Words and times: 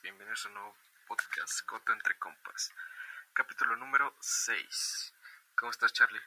bienvenidos 0.00 0.46
a 0.46 0.48
un 0.48 0.54
nuevo 0.54 0.76
podcast, 1.06 1.66
Coto 1.66 1.92
entre 1.92 2.16
compas, 2.16 2.72
capítulo 3.34 3.76
número 3.76 4.14
6. 4.20 5.12
¿Cómo 5.54 5.70
estás, 5.70 5.92
Charlie? 5.92 6.22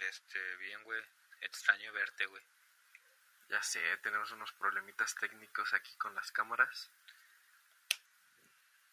Este, 0.00 0.56
bien, 0.56 0.82
güey. 0.82 1.02
Extraño 1.40 1.92
verte, 1.92 2.26
güey. 2.26 2.42
Ya 3.48 3.62
sé, 3.62 3.80
tenemos 3.98 4.30
unos 4.32 4.52
problemitas 4.52 5.14
técnicos 5.14 5.72
aquí 5.72 5.94
con 5.96 6.14
las 6.14 6.30
cámaras. 6.32 6.90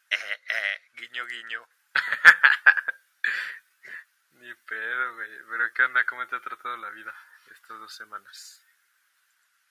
Eh, 0.10 0.42
eh, 0.50 0.82
guiño, 0.96 1.26
guiño. 1.26 1.68
Ni 4.34 4.54
pedo, 4.54 5.16
güey. 5.16 5.40
Pero 5.50 5.74
¿qué 5.74 5.84
onda? 5.84 6.06
¿Cómo 6.06 6.26
te 6.28 6.38
ha 6.38 6.40
tratado 6.40 6.78
la 6.78 6.92
vida 6.92 7.14
estas 7.52 7.80
dos 7.80 7.94
semanas? 7.94 8.63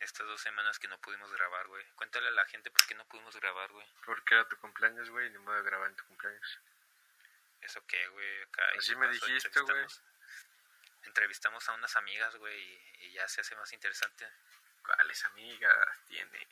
Estas 0.02 0.26
dos 0.26 0.40
semanas 0.40 0.78
que 0.80 0.88
no 0.88 0.98
pudimos 0.98 1.30
grabar, 1.32 1.66
güey. 1.68 1.84
Cuéntale 1.94 2.26
a 2.28 2.32
la 2.32 2.44
gente 2.46 2.70
por 2.70 2.84
qué 2.86 2.94
no 2.96 3.04
pudimos 3.06 3.36
grabar, 3.36 3.70
güey. 3.70 3.86
Porque 4.04 4.34
era 4.34 4.48
tu 4.48 4.56
cumpleaños, 4.58 5.08
güey, 5.10 5.28
y 5.28 5.30
ni 5.30 5.38
modo 5.38 5.56
de 5.56 5.62
grabar 5.62 5.88
en 5.88 5.96
tu 5.96 6.04
cumpleaños. 6.06 6.58
¿Eso 7.60 7.86
qué, 7.86 8.08
güey? 8.08 8.42
Acá 8.42 8.64
Así 8.76 8.90
¿qué 8.92 8.96
me 8.98 9.08
dijiste, 9.08 9.60
güey. 9.60 9.76
Entrevistamos- 9.78 10.02
Entrevistamos 11.04 11.68
a 11.68 11.72
unas 11.74 11.96
amigas, 11.96 12.34
güey, 12.36 12.60
y, 12.60 13.06
y 13.06 13.12
ya 13.12 13.28
se 13.28 13.40
hace 13.42 13.54
más 13.56 13.72
interesante. 13.72 14.28
¿Cuáles 14.84 15.24
amigas 15.26 15.98
tienes? 16.08 16.48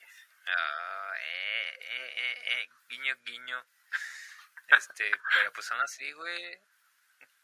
Ah, 0.46 1.12
eh, 1.19 1.78
eh, 1.80 2.14
eh, 2.16 2.42
eh, 2.62 2.70
guiño, 2.88 3.16
guiño. 3.24 3.64
Este, 4.69 5.10
pero 5.34 5.52
pues 5.52 5.69
aún 5.72 5.80
así, 5.80 6.12
güey. 6.12 6.60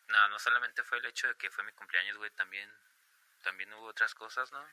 No, 0.06 0.28
no 0.28 0.38
solamente 0.38 0.84
fue 0.84 0.98
el 0.98 1.06
hecho 1.06 1.26
de 1.26 1.34
que 1.36 1.50
fue 1.50 1.64
mi 1.64 1.72
cumpleaños, 1.72 2.16
güey, 2.16 2.30
también, 2.30 2.72
también 3.42 3.72
hubo 3.74 3.86
otras 3.88 4.14
cosas, 4.14 4.52
¿no? 4.52 4.64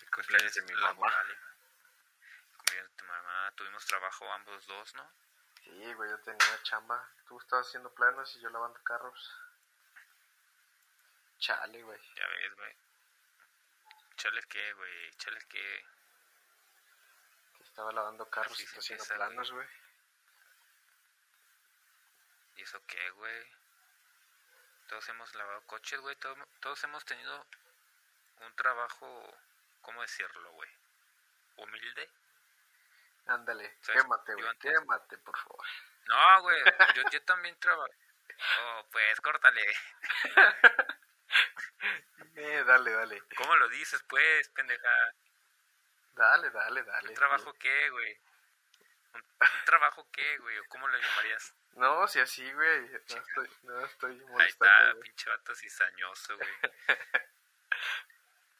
El 0.00 0.10
cumpleaños 0.10 0.54
de 0.54 0.62
mi 0.62 0.72
mamá. 0.74 1.12
El 1.28 2.56
cumpleaños 2.56 2.90
de 2.90 2.96
tu 2.96 3.04
mamá. 3.04 3.52
Tuvimos 3.56 3.86
trabajo 3.86 4.32
ambos 4.32 4.66
dos, 4.66 4.94
¿no? 4.94 5.10
Sí, 5.64 5.94
güey, 5.94 6.10
yo 6.10 6.18
tenía 6.20 6.62
chamba. 6.62 7.08
Tú 7.26 7.38
estabas 7.40 7.66
haciendo 7.66 7.92
planos 7.94 8.34
y 8.36 8.40
yo 8.40 8.50
lavando 8.50 8.82
carros. 8.82 9.32
Chale, 11.38 11.82
güey. 11.82 12.00
Ya 12.16 12.26
ves, 12.26 12.54
güey. 12.56 12.76
Chale 14.16 14.42
qué, 14.48 14.72
güey. 14.74 15.10
Chale 15.16 15.40
qué. 15.48 15.84
Que 17.56 17.64
estaba 17.64 17.92
lavando 17.92 18.28
carros 18.30 18.52
Así 18.52 18.62
y 18.62 18.66
haciendo 18.66 19.04
empieza, 19.04 19.14
planos, 19.16 19.52
güey. 19.52 19.68
¿Y 22.56 22.62
eso 22.62 22.80
qué, 22.86 23.10
güey? 23.10 23.46
Todos 24.88 25.08
hemos 25.08 25.34
lavado 25.34 25.60
coches, 25.66 26.00
güey. 26.00 26.16
Todos, 26.16 26.38
todos 26.60 26.84
hemos 26.84 27.04
tenido 27.04 27.46
un 28.40 28.54
trabajo, 28.56 29.38
¿cómo 29.84 30.02
decirlo, 30.02 30.50
güey? 30.52 30.70
Humilde. 31.56 32.10
Ándale, 33.26 33.78
quémate, 33.86 34.34
güey. 34.34 34.58
Quémate, 34.58 35.18
por 35.18 35.36
favor. 35.38 35.66
No, 36.06 36.42
güey. 36.42 36.62
Yo, 36.94 37.02
yo 37.10 37.22
también 37.24 37.58
trabajo. 37.60 37.92
Oh, 38.62 38.86
pues, 38.90 39.20
córtale. 39.20 39.64
Eh, 42.36 42.64
dale, 42.64 42.90
dale. 42.90 43.22
¿Cómo 43.36 43.54
lo 43.56 43.68
dices, 43.68 44.02
pues, 44.08 44.48
pendeja? 44.50 44.90
Dale, 46.14 46.50
dale, 46.50 46.82
dale. 46.82 47.08
¿Un 47.08 47.14
trabajo 47.14 47.52
qué, 47.54 47.90
güey? 47.90 48.18
¿Un, 49.14 49.20
un 49.20 49.64
trabajo 49.64 50.08
qué, 50.10 50.38
güey? 50.38 50.58
¿O 50.58 50.64
cómo 50.68 50.88
lo 50.88 50.98
llamarías? 50.98 51.54
No, 51.72 52.08
si 52.08 52.18
así, 52.20 52.52
güey. 52.52 52.88
No 52.88 52.96
estoy, 53.20 53.50
no 53.62 53.84
estoy 53.84 54.12
Ahí 54.12 54.18
está, 54.48 54.66
molestando, 54.66 54.90
güey. 54.96 55.02
pinche 55.02 55.30
vato 55.30 55.54
cizañoso, 55.54 56.36
güey. 56.36 56.48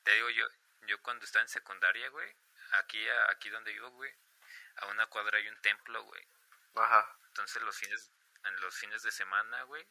Te 0.05 0.12
digo, 0.12 0.30
yo, 0.30 0.47
yo 0.87 1.01
cuando 1.03 1.25
estaba 1.25 1.43
en 1.43 1.49
secundaria, 1.49 2.09
güey, 2.11 2.35
aquí, 2.73 3.09
aquí 3.31 3.51
donde 3.51 3.73
vivo, 3.73 3.91
güey, 3.91 4.13
a 4.77 4.87
una 4.87 5.07
cuadra 5.07 5.39
hay 5.39 5.49
un 5.49 5.61
templo, 5.61 6.03
güey. 6.03 6.27
Ajá. 6.77 7.17
Entonces 7.29 7.63
los 7.63 7.77
fines, 7.77 8.11
en 8.45 8.61
los 8.61 8.77
fines 8.77 9.03
de 9.03 9.13
semana, 9.13 9.63
güey, 9.64 9.86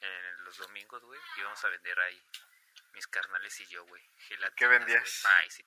en 0.00 0.44
los 0.44 0.56
domingos, 0.56 1.02
güey, 1.02 1.20
íbamos 1.36 1.62
a 1.64 1.68
vender 1.68 1.98
ahí 2.00 2.22
mis 2.94 3.06
carnales 3.06 3.58
y 3.60 3.66
yo, 3.66 3.84
güey. 3.84 4.02
Gelatinas, 4.18 4.54
¿Qué 4.56 4.66
vendías? 4.66 5.22
güey, 5.22 5.48
pies. 5.48 5.64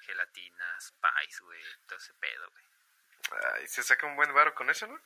Gelatinas, 0.00 0.94
pies, 1.00 1.40
güey, 1.40 1.64
todo 1.86 1.98
ese 1.98 2.14
pedo, 2.14 2.50
güey. 2.50 2.64
Ay, 3.54 3.68
se 3.68 3.82
saca 3.82 4.06
un 4.06 4.16
buen 4.16 4.32
varo 4.34 4.54
con 4.54 4.70
eso, 4.70 4.86
¿no? 4.86 5.00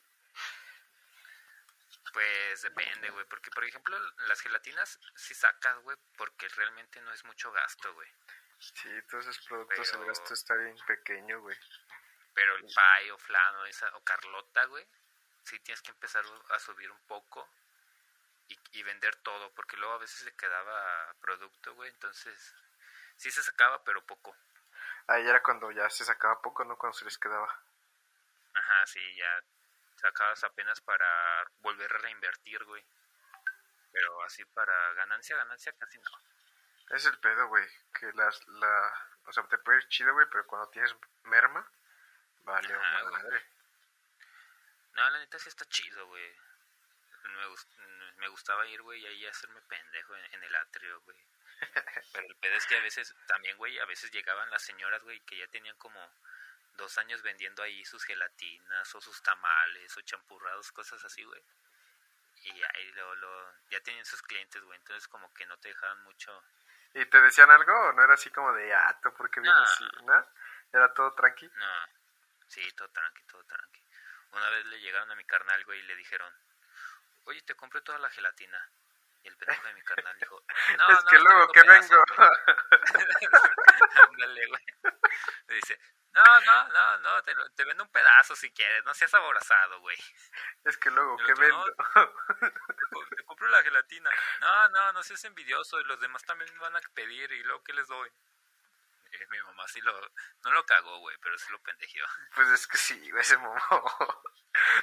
Pues 2.12 2.62
depende, 2.62 3.10
güey, 3.10 3.25
porque 3.27 3.50
por 3.50 3.65
ejemplo 3.65 3.98
las 4.28 4.41
gelatinas 4.41 5.00
sí 5.16 5.34
sacas, 5.34 5.78
güey, 5.78 5.97
porque 6.16 6.48
realmente 6.48 7.00
no 7.00 7.12
es 7.12 7.25
mucho 7.25 7.50
gasto, 7.53 7.93
güey. 7.94 8.09
Sí, 8.72 8.88
todos 9.10 9.26
esos 9.26 9.47
productos 9.47 9.92
el 9.94 10.04
gasto 10.06 10.34
está 10.34 10.54
bien 10.54 10.76
pequeño, 10.86 11.41
güey. 11.41 11.56
Pero 12.34 12.56
el 12.56 12.62
pie 12.62 13.12
o 13.12 13.19
flano 13.19 13.64
esa, 13.66 13.94
o 13.97 14.00
carlota, 14.02 14.64
güey, 14.66 14.86
sí 15.44 15.60
tienes 15.60 15.82
que 15.82 15.92
empezar 15.92 16.25
a 16.50 16.58
subir 16.58 16.91
un 16.91 17.06
poco 17.06 17.48
y, 18.48 18.58
y 18.72 18.82
vender 18.82 19.14
todo, 19.16 19.53
porque 19.54 19.76
luego 19.76 19.94
a 19.94 19.98
veces 19.98 20.20
se 20.20 20.36
quedaba 20.36 21.14
producto, 21.20 21.74
güey, 21.74 21.91
entonces 21.91 22.54
sí 23.16 23.30
se 23.30 23.42
sacaba, 23.42 23.84
pero 23.84 24.04
poco. 24.04 24.36
Ahí 25.06 25.26
era 25.26 25.42
cuando 25.42 25.70
ya 25.70 25.88
se 25.91 26.04
sacaba 26.04 26.41
poco, 26.41 26.64
¿no? 26.64 26.76
Cuando 26.76 26.97
se 26.97 27.04
les 27.04 27.19
quedaba. 27.19 27.48
Ajá, 28.54 28.86
sí, 28.86 29.00
ya 29.16 29.42
sacabas 29.97 30.42
apenas 30.44 30.80
para 30.80 31.06
volver 31.60 31.92
a 31.92 31.98
reinvertir, 31.98 32.64
güey. 32.64 32.84
Pero 33.92 34.22
así 34.22 34.44
para 34.47 34.92
ganancia, 34.94 35.36
ganancia 35.36 35.72
casi 35.78 35.98
no. 35.98 36.34
Es 36.91 37.05
el 37.06 37.19
pedo, 37.19 37.49
güey. 37.49 37.67
Que 37.99 38.12
las, 38.12 38.47
la... 38.49 39.09
O 39.27 39.33
sea, 39.33 39.43
te 39.49 39.59
puede 39.59 39.78
ir 39.78 39.89
chido, 39.89 40.12
güey, 40.12 40.27
pero 40.31 40.47
cuando 40.47 40.69
tienes 40.69 40.95
merma, 41.25 41.67
vale, 42.45 42.77
madre. 42.78 43.47
No, 44.93 45.11
la 45.11 45.19
neta 45.19 45.39
sí 45.39 45.49
está 45.49 45.65
chido, 45.67 46.06
güey. 46.06 46.37
Me, 47.25 47.47
gust- 47.49 47.77
me 48.19 48.28
gustaba 48.28 48.67
ir, 48.67 48.83
güey, 48.83 49.00
y 49.00 49.06
ahí 49.06 49.27
hacerme 49.27 49.61
pendejo 49.62 50.15
en, 50.17 50.34
en 50.34 50.45
el 50.45 50.55
atrio, 50.56 51.00
güey. 51.00 51.17
Pero 52.12 52.27
el 52.27 52.37
pedo 52.37 52.55
es 52.55 52.67
que 52.67 52.77
a 52.77 52.83
veces, 52.83 53.15
también, 53.27 53.56
güey, 53.56 53.78
a 53.78 53.87
veces 53.87 54.11
llegaban 54.11 54.51
las 54.51 54.62
señoras, 54.62 55.03
güey, 55.03 55.21
que 55.21 55.39
ya 55.39 55.47
tenían 55.49 55.77
como 55.78 55.99
dos 56.77 56.99
años 56.99 57.22
vendiendo 57.22 57.62
ahí 57.62 57.84
sus 57.84 58.05
gelatinas 58.05 58.95
o 58.95 59.01
sus 59.01 59.22
tamales 59.22 59.97
o 59.97 60.01
champurrados, 60.03 60.71
cosas 60.72 61.03
así, 61.05 61.25
güey. 61.25 61.43
Y 62.43 62.62
ahí 62.62 62.93
lo, 62.93 63.15
lo, 63.16 63.55
ya 63.71 63.81
tenían 63.81 64.05
sus 64.05 64.21
clientes, 64.22 64.62
güey, 64.62 64.78
entonces 64.78 65.09
como 65.09 65.33
que 65.33 65.47
no 65.47 65.56
te 65.59 65.69
dejaban 65.69 66.03
mucho. 66.03 66.45
¿Y 66.94 67.05
te 67.06 67.21
decían 67.21 67.50
algo 67.50 67.72
o 67.88 67.93
no 67.93 68.03
era 68.05 68.15
así 68.15 68.31
como 68.31 68.53
de 68.53 68.72
ato 68.75 69.12
porque 69.15 69.41
viene 69.41 69.56
No. 69.56 69.62
así? 69.65 69.84
¿No? 70.05 70.27
Era 70.72 70.93
todo 70.94 71.12
tranqui. 71.15 71.47
No, 71.49 71.75
sí, 72.49 72.72
todo 72.72 72.88
tranqui, 72.91 73.22
todo 73.25 73.44
tranqui. 73.44 73.82
Una 74.32 74.49
vez 74.50 74.66
le 74.66 74.81
llegaron 74.81 75.10
a 75.10 75.15
mi 75.15 75.25
carnal, 75.25 75.65
güey, 75.65 75.81
y 75.81 75.83
le 75.84 75.97
dijeron, 75.97 76.33
oye, 77.25 77.43
te 77.43 77.54
compré 77.54 77.81
toda 77.83 77.99
la 77.99 78.10
gelatina. 78.10 78.69
Y 79.22 79.28
el 79.28 79.37
pendejo 79.37 79.66
de 79.66 79.75
mi 79.75 79.83
carnal 79.83 80.19
dijo, 80.19 80.43
no, 80.78 80.88
es 80.93 81.04
no, 81.04 81.10
que 81.10 81.19
luego 81.19 81.49
que 81.53 81.62
vengo. 81.62 82.04
güey". 82.16 82.28
Ándale, 84.10 84.47
güey. 84.47 84.62
Le 85.49 85.54
dice, 85.56 85.78
no, 86.12 86.41
no, 86.43 86.69
no, 86.69 86.99
no, 86.99 87.22
te, 87.22 87.34
te 87.56 87.65
vendo 87.65 87.83
un 87.84 87.91
pedazo 87.91 88.37
si 88.37 88.53
quieres, 88.53 88.84
no 88.84 88.94
seas 88.94 89.12
aborazado, 89.15 89.81
güey. 89.81 89.97
es 90.65 90.77
que 90.78 90.91
luego 90.91 91.16
que 91.19 91.34
vendo. 91.34 91.77
compro 93.44 93.50
la 93.50 93.62
gelatina. 93.62 94.10
No, 94.41 94.69
no, 94.71 94.93
no 94.93 95.03
seas 95.03 95.25
envidioso, 95.25 95.81
y 95.81 95.84
los 95.84 96.00
demás 96.00 96.25
también 96.25 96.53
me 96.55 96.60
van 96.60 96.77
a 96.77 96.81
pedir, 96.94 97.31
y 97.32 97.43
luego, 97.43 97.62
¿qué 97.65 97.72
les 97.72 97.87
doy? 97.88 98.10
Y 99.12 99.27
mi 99.31 99.41
mamá 99.43 99.66
sí 99.69 99.81
lo, 99.81 99.93
no 100.44 100.53
lo 100.53 100.66
cagó, 100.66 100.99
güey, 100.99 101.16
pero 101.22 101.38
sí 101.38 101.50
lo 101.53 101.60
pendejeó. 101.60 102.04
pues 102.34 102.49
es 102.49 102.66
que 102.66 102.77
sí, 102.77 103.10
güey, 103.10 103.22
se 103.25 103.37
mamó. 103.37 103.54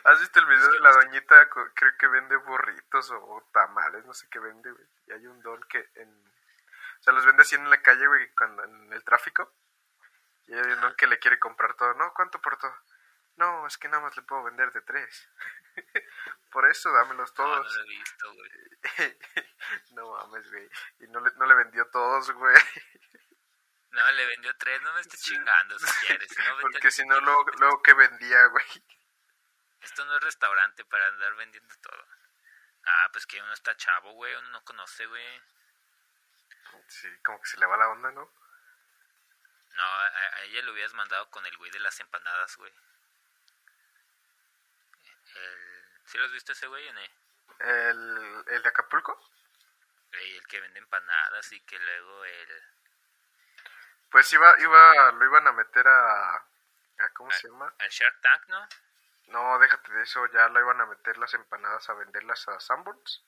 ¿Has 0.04 0.20
visto 0.20 0.40
el 0.40 0.46
video 0.46 0.70
que 0.70 0.78
de 0.78 0.80
la 0.80 0.92
doñita? 0.92 1.50
Creo 1.50 1.98
que 1.98 2.08
vende 2.08 2.36
burritos 2.38 3.12
o 3.12 3.50
tamales, 3.54 4.06
no 4.06 4.14
sé 4.14 4.28
qué 4.30 4.40
vende, 4.40 4.72
güey. 4.72 4.86
Y 5.08 5.12
hay 5.14 5.26
un 5.28 5.42
don 5.42 5.62
que 5.64 5.90
en... 5.96 6.10
O 7.00 7.04
sea, 7.04 7.14
los 7.14 7.26
vende 7.26 7.42
así 7.42 7.56
en 7.56 7.70
la 7.70 7.82
calle, 7.82 8.06
güey, 8.06 8.30
cuando 8.35 8.64
en 8.64 8.94
el 8.94 9.03
tráfico. 9.03 9.53
Y 10.47 10.53
hay 10.53 10.72
un 10.72 10.82
don 10.82 10.96
que 10.96 11.08
le 11.08 11.20
quiere 11.20 11.40
comprar 11.40 11.76
todo. 11.76 11.94
No, 11.96 12.14
¿cuánto 12.14 12.41
por 12.41 12.58
todo? 12.58 12.74
No, 13.41 13.66
es 13.66 13.76
que 13.78 13.88
nada 13.90 14.03
más 14.03 14.16
le 14.16 14.22
puedo 14.22 14.43
vender 14.43 14.72
de 14.72 14.82
tres. 14.82 15.28
por 16.52 16.70
eso, 16.70 16.91
dámelos 16.91 17.34
No, 17.38 17.47
no 17.47 17.53
todos. 17.61 17.76
lo 17.76 17.82
he 17.82 17.88
visto, 17.88 18.34
güey. 18.35 18.52
no 19.93 20.11
mames, 20.11 20.52
güey. 20.52 20.70
Y 20.99 21.08
no 21.08 21.20
le, 21.22 21.32
no 21.38 21.46
le 21.47 21.55
vendió 21.55 21.88
todos, 21.90 22.32
güey. 22.32 22.55
No, 23.93 24.09
le 24.11 24.26
vendió 24.26 24.55
tres, 24.55 24.82
no 24.84 24.93
me 24.93 25.02
estés 25.02 25.20
Sí. 25.20 25.32
chingando 25.32 25.78
si 25.78 25.85
quieres. 26.08 26.29
no, 26.38 26.59
Porque 26.61 26.91
si 26.91 27.05
no, 27.05 27.20
luego, 27.20 27.43
luego 27.59 27.82
que 27.84 27.93
vendía, 27.93 28.46
güey. 28.46 28.66
Esto 29.82 30.05
no 30.05 30.16
es 30.16 30.23
restaurante 30.23 30.85
para 30.85 31.08
andar 31.08 31.35
vendiendo 31.35 31.76
todo. 31.82 32.08
Ah, 32.85 33.09
pues 33.11 33.26
que 33.26 33.41
uno 33.41 33.52
está 33.52 33.76
chavo, 33.76 34.14
güey, 34.14 34.34
uno 34.35 34.47
no 34.52 34.64
conoce, 34.64 35.05
güey. 35.08 35.41
Sí, 36.87 37.09
como 37.22 37.41
que 37.41 37.47
se 37.49 37.58
le 37.59 37.66
va 37.66 37.76
la 37.76 37.90
onda, 37.90 38.11
¿no? 38.11 38.32
No, 39.73 39.84
a, 39.84 40.08
a 40.37 40.41
ella 40.44 40.61
lo 40.61 40.72
hubieras 40.72 40.94
mandado 40.94 41.29
con 41.29 41.46
el 41.46 41.58
güey 41.58 41.70
de 41.72 41.79
las 41.79 41.99
empanadas, 41.99 42.55
güey. 42.55 42.72
El... 45.36 45.86
¿Sí 46.06 46.18
lo 46.18 46.26
has 46.26 46.32
visto 46.32 46.52
ese 46.52 46.68
güey 46.68 46.88
o 46.88 46.94
no? 46.94 47.02
El, 47.60 48.44
el 48.48 48.62
de 48.64 48.70
Acapulco. 48.70 49.20
El 50.12 50.46
que 50.48 50.60
vende 50.60 50.80
empanadas 50.80 51.52
y 51.54 51.60
que 51.62 51.80
luego 51.80 52.26
el... 52.26 52.64
Pues 54.10 54.32
iba, 54.34 54.60
iba, 54.60 55.12
lo 55.14 55.26
iban 55.26 55.48
a 55.48 55.54
meter 55.54 55.88
a, 55.88 56.46
Ah, 57.02 57.10
¿Cómo 57.14 57.32
se 57.32 57.48
llama? 57.48 57.74
El 57.80 57.90
Shark 57.90 58.22
Tank, 58.22 58.48
¿no? 58.48 58.68
No, 59.28 59.60
déjate 59.60 59.92
de 59.92 60.04
eso, 60.04 60.24
ya 60.28 60.50
la 60.50 60.60
iban 60.60 60.80
a 60.82 60.86
meter 60.86 61.18
las 61.18 61.34
empanadas 61.34 61.90
a 61.90 61.94
venderlas 61.94 62.48
a 62.48 62.60
Sanborns. 62.60 63.24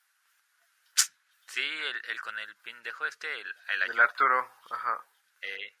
Sí, 1.48 1.62
el, 1.62 2.04
el 2.10 2.20
con 2.20 2.38
el 2.38 2.54
pendejo 2.56 3.04
este, 3.06 3.40
el, 3.40 3.56
el, 3.68 3.82
El 3.90 4.00
Arturo, 4.00 4.48
ajá. 4.70 5.04
eh, 5.40 5.76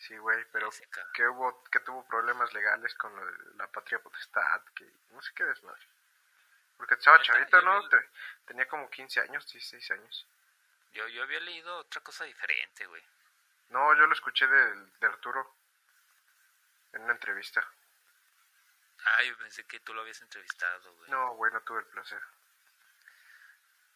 Sí, 0.00 0.16
güey, 0.16 0.44
pero 0.50 0.70
que 1.14 1.28
hubo, 1.28 1.62
que 1.70 1.80
tuvo 1.80 2.04
problemas 2.08 2.52
legales 2.54 2.94
con 2.94 3.14
de 3.14 3.54
la 3.56 3.66
patria 3.68 3.98
potestad, 4.02 4.62
que 4.74 4.84
no 5.10 5.20
sé 5.22 5.32
qué 5.34 5.44
desmadre. 5.44 5.86
Porque 6.78 6.94
estaba 6.94 7.20
chavito, 7.22 7.60
¿no? 7.60 7.86
Te- 7.88 8.08
tenía 8.46 8.66
como 8.66 8.88
15 8.90 9.20
años, 9.20 9.44
16 9.52 9.90
años. 9.90 10.26
Yo, 10.92 11.06
yo 11.08 11.22
había 11.22 11.40
leído 11.40 11.76
otra 11.76 12.00
cosa 12.00 12.24
diferente, 12.24 12.86
güey. 12.86 13.02
No, 13.68 13.94
yo 13.94 14.06
lo 14.06 14.12
escuché 14.14 14.46
de, 14.46 14.74
de 15.00 15.06
Arturo 15.06 15.54
en 16.94 17.02
una 17.02 17.12
entrevista. 17.12 17.64
Ah, 19.04 19.22
yo 19.22 19.36
pensé 19.38 19.64
que 19.64 19.80
tú 19.80 19.92
lo 19.94 20.00
habías 20.00 20.20
entrevistado, 20.22 20.92
güey. 20.94 21.10
No, 21.10 21.34
güey, 21.34 21.52
no 21.52 21.60
tuve 21.60 21.80
el 21.80 21.86
placer. 21.86 22.20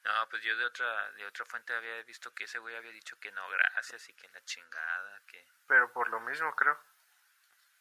No, 0.04 0.28
pues 0.28 0.42
yo 0.42 0.56
de 0.56 0.64
otra, 0.66 1.10
de 1.12 1.26
otra 1.26 1.46
fuente 1.46 1.74
había 1.74 2.02
visto 2.02 2.34
que 2.34 2.44
ese 2.44 2.58
güey 2.58 2.76
había 2.76 2.92
dicho 2.92 3.18
que 3.18 3.32
no, 3.32 3.48
gracias, 3.48 4.08
y 4.08 4.12
que 4.12 4.28
la 4.28 4.44
chingada, 4.44 5.20
que... 5.26 5.46
Pero 5.66 5.90
por 5.92 6.08
lo 6.10 6.20
mismo, 6.20 6.54
creo. 6.54 6.78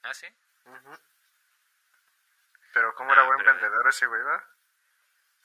Ah, 0.03 0.13
sí. 0.13 0.27
Ujú. 0.65 0.97
Pero 2.73 2.95
como 2.95 3.11
era 3.13 3.23
Ah, 3.23 3.25
buen 3.25 3.37
pero- 3.39 3.51
vendedor 3.53 3.87
ese 3.89 4.05
güey, 4.07 4.21
¿va? 4.21 4.43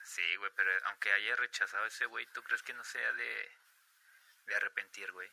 Sí, 0.04 0.36
güey, 0.36 0.50
pero 0.54 0.70
aunque 0.86 1.12
haya 1.12 1.36
rechazado 1.36 1.84
ese 1.86 2.06
güey, 2.06 2.24
¿tú 2.32 2.42
crees 2.44 2.62
que 2.62 2.72
no 2.72 2.84
sea 2.84 3.12
de, 3.12 3.52
de 4.46 4.56
arrepentir, 4.56 5.10
güey? 5.12 5.30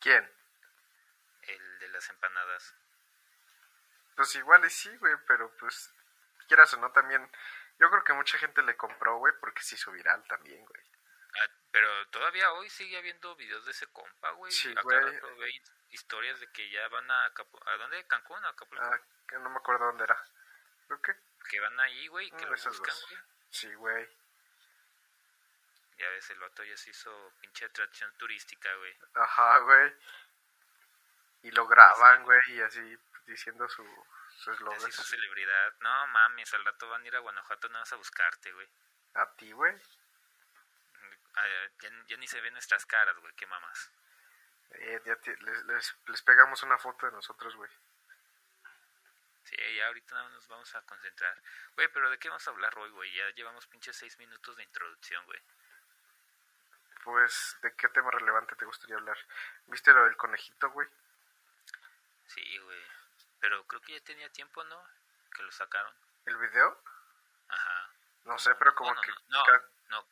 ¿Quién? 0.00 0.30
El 1.42 1.78
de 1.80 1.88
las 1.88 2.08
empanadas. 2.10 2.74
Pues 4.14 4.34
igual 4.36 4.64
y 4.64 4.70
sí, 4.70 4.94
güey, 4.98 5.16
pero 5.26 5.50
pues 5.56 5.90
quieras 6.46 6.72
o 6.74 6.76
no 6.76 6.92
también. 6.92 7.28
Yo 7.80 7.88
creo 7.90 8.04
que 8.04 8.12
mucha 8.12 8.36
gente 8.36 8.62
le 8.62 8.76
compró, 8.76 9.16
güey, 9.16 9.32
porque 9.40 9.62
se 9.62 9.74
hizo 9.74 9.90
viral 9.90 10.22
también, 10.28 10.62
güey. 10.66 10.82
Ah, 11.40 11.48
pero 11.72 12.08
todavía 12.08 12.52
hoy 12.52 12.68
sigue 12.68 12.98
habiendo 12.98 13.34
videos 13.36 13.64
de 13.64 13.70
ese 13.70 13.86
compa, 13.86 14.30
güey. 14.32 14.52
Sí, 14.52 14.74
güey. 14.82 15.62
historias 15.88 16.38
de 16.40 16.46
que 16.52 16.68
ya 16.70 16.86
van 16.88 17.10
a 17.10 17.24
¿A 17.24 17.76
dónde? 17.78 18.06
¿Cancún? 18.06 18.44
¿A 18.44 18.50
Acapulco? 18.50 18.84
Ah, 18.84 19.00
que 19.26 19.38
no 19.38 19.48
me 19.48 19.56
acuerdo 19.56 19.86
dónde 19.86 20.04
era. 20.04 20.22
Creo 20.88 21.00
que 21.00 21.14
Que 21.48 21.60
van 21.60 21.80
ahí, 21.80 22.06
güey, 22.08 22.30
que 22.30 22.44
lo 22.44 22.50
buscan, 22.50 22.94
güey. 23.08 23.18
sí, 23.48 23.72
güey. 23.74 24.08
Ya 25.96 26.08
ves, 26.10 26.30
el 26.30 26.38
vato 26.38 26.64
ya 26.64 26.76
se 26.76 26.90
hizo 26.90 27.32
pinche 27.40 27.64
atracción 27.64 28.12
turística, 28.18 28.74
güey. 28.76 28.98
Ajá, 29.14 29.58
güey. 29.60 29.94
Y 31.42 31.50
lo 31.52 31.66
graban, 31.66 32.24
güey, 32.24 32.40
y 32.48 32.60
así 32.60 32.98
diciendo 33.26 33.66
su, 33.68 33.84
su 34.40 34.50
Ya 34.50 34.54
eslogan. 34.54 34.80
se 34.80 34.88
hizo 34.88 35.02
celebridad. 35.04 35.74
No 35.80 36.06
mames, 36.08 36.52
al 36.54 36.64
rato 36.64 36.88
van 36.88 37.02
a 37.02 37.06
ir 37.06 37.16
a 37.16 37.20
Guanajuato 37.20 37.68
nada 37.68 37.80
más 37.80 37.92
a 37.92 37.96
buscarte, 37.96 38.52
güey. 38.52 38.68
A 39.14 39.26
ti, 39.36 39.52
güey. 39.52 39.74
Ah, 41.34 41.46
ya, 41.80 41.90
ya 42.06 42.16
ni 42.16 42.26
se 42.26 42.40
ven 42.40 42.52
nuestras 42.54 42.84
caras, 42.86 43.16
güey, 43.18 43.32
qué 43.34 43.46
mamás. 43.46 43.90
Eh, 44.72 45.00
ya 45.04 45.16
te- 45.16 45.36
les, 45.36 45.64
les, 45.66 45.96
les 46.06 46.22
pegamos 46.22 46.62
una 46.62 46.78
foto 46.78 47.06
de 47.06 47.12
nosotros, 47.12 47.54
güey. 47.56 47.70
Sí, 49.44 49.56
ya 49.76 49.86
ahorita 49.88 50.14
nada 50.14 50.24
más 50.26 50.34
nos 50.34 50.48
vamos 50.48 50.74
a 50.74 50.82
concentrar. 50.82 51.36
Güey, 51.74 51.88
pero 51.92 52.08
¿de 52.10 52.18
qué 52.18 52.28
vamos 52.28 52.46
a 52.46 52.50
hablar 52.50 52.76
hoy, 52.78 52.90
güey? 52.90 53.12
Ya 53.12 53.30
llevamos 53.30 53.66
pinche 53.66 53.92
seis 53.92 54.16
minutos 54.18 54.56
de 54.56 54.62
introducción, 54.62 55.24
güey. 55.26 55.40
Pues, 57.02 57.56
¿de 57.62 57.74
qué 57.74 57.88
tema 57.88 58.10
relevante 58.10 58.54
te 58.56 58.64
gustaría 58.64 58.96
hablar? 58.96 59.18
¿Viste 59.66 59.92
lo 59.92 60.04
del 60.04 60.16
conejito, 60.16 60.70
güey? 60.70 60.86
Sí, 62.26 62.58
güey. 62.58 62.84
Pero 63.40 63.64
creo 63.66 63.80
que 63.82 63.94
ya 63.94 64.04
tenía 64.04 64.30
tiempo, 64.30 64.62
¿no? 64.64 64.82
Que 65.34 65.42
lo 65.42 65.52
sacaron. 65.52 65.92
¿El 66.26 66.36
video? 66.36 66.82
Ajá. 67.48 67.90
No 68.24 68.38
sé, 68.38 68.54
pero 68.56 68.74
como 68.74 68.90
Bueno, 68.90 69.02
que... 69.02 69.12
No, 69.28 69.44
no, 69.44 69.62
no, 69.88 70.06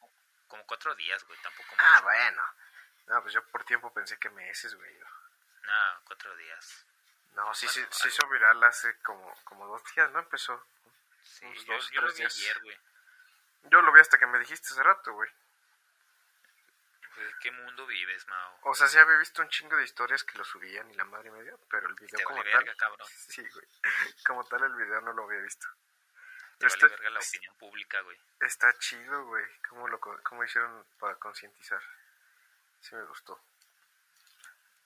como 0.49 0.67
cuatro 0.67 0.95
días, 0.95 1.23
güey, 1.25 1.39
tampoco 1.41 1.75
Ah, 1.79 2.01
bueno. 2.03 2.43
No, 3.07 3.23
pues 3.23 3.35
yo 3.35 3.45
por 3.49 3.65
tiempo 3.65 3.93
pensé 3.93 4.19
que 4.19 4.31
meses, 4.31 4.75
güey. 4.75 4.99
No, 4.99 6.01
cuatro 6.05 6.35
días. 6.37 6.87
No, 7.35 7.55
sí, 7.55 7.69
sí, 7.69 7.81
Bueno, 7.81 7.95
se 7.95 8.09
hizo 8.09 8.29
viral 8.29 8.65
hace 8.65 8.99
como, 9.01 9.35
como 9.45 9.67
dos 9.67 9.83
días, 9.95 10.11
¿no? 10.11 10.19
Empezó. 10.21 10.67
Sí, 11.23 11.47
yo, 11.67 11.75
dos, 11.75 11.91
yo 11.91 12.01
lo 12.01 12.09
vi 12.09 12.19
días. 12.19 12.35
ayer, 12.35 12.61
güey. 12.63 12.79
Yo 13.65 13.83
lo 13.83 13.93
vi 13.93 14.01
hasta 14.01 14.19
que 14.19 14.27
me 14.27 14.39
dijiste 14.39 14.69
hace 14.69 14.83
rato, 14.83 15.13
güey. 15.13 15.31
Pues, 17.14 17.34
¿Qué 17.40 17.50
mundo 17.50 17.87
vives, 17.87 18.26
Mao? 18.28 18.58
O 18.62 18.75
sea, 18.75 18.87
sí 18.87 18.99
había 18.99 19.16
visto 19.19 19.43
un 19.43 19.49
chingo 19.49 19.76
de 19.76 19.84
historias 19.84 20.22
que 20.25 20.38
lo 20.38 20.44
subían 20.44 20.90
y 20.90 20.94
la 20.94 21.05
madre 21.05 21.31
media, 21.31 21.55
pero 21.70 21.88
el 21.88 21.94
video 21.94 22.16
Te 22.19 22.25
como 22.25 22.38
vale 22.38 22.50
tal... 22.52 22.64
verga, 22.64 22.76
cabrón. 22.76 23.08
Sí, 23.28 23.43
güey. 23.49 23.66
Como 24.26 24.44
tal 24.46 24.62
el 24.64 24.75
video 24.75 25.00
no 25.00 25.12
lo 25.12 25.25
había 25.25 25.40
visto. 25.40 25.66
Te 26.58 26.66
Este- 26.66 26.81
vale 26.87 26.96
verga 26.96 27.10
la 27.10 27.20
opinión 27.20 27.56
pública, 27.58 28.00
güey. 28.02 28.19
Está 28.40 28.72
chido, 28.78 29.25
güey. 29.26 29.44
¿Cómo, 29.69 29.88
lo, 29.88 30.00
¿Cómo 30.00 30.44
hicieron 30.44 30.84
para 30.99 31.14
concientizar? 31.16 31.82
Sí 32.81 32.94
me 32.94 33.05
gustó. 33.05 33.40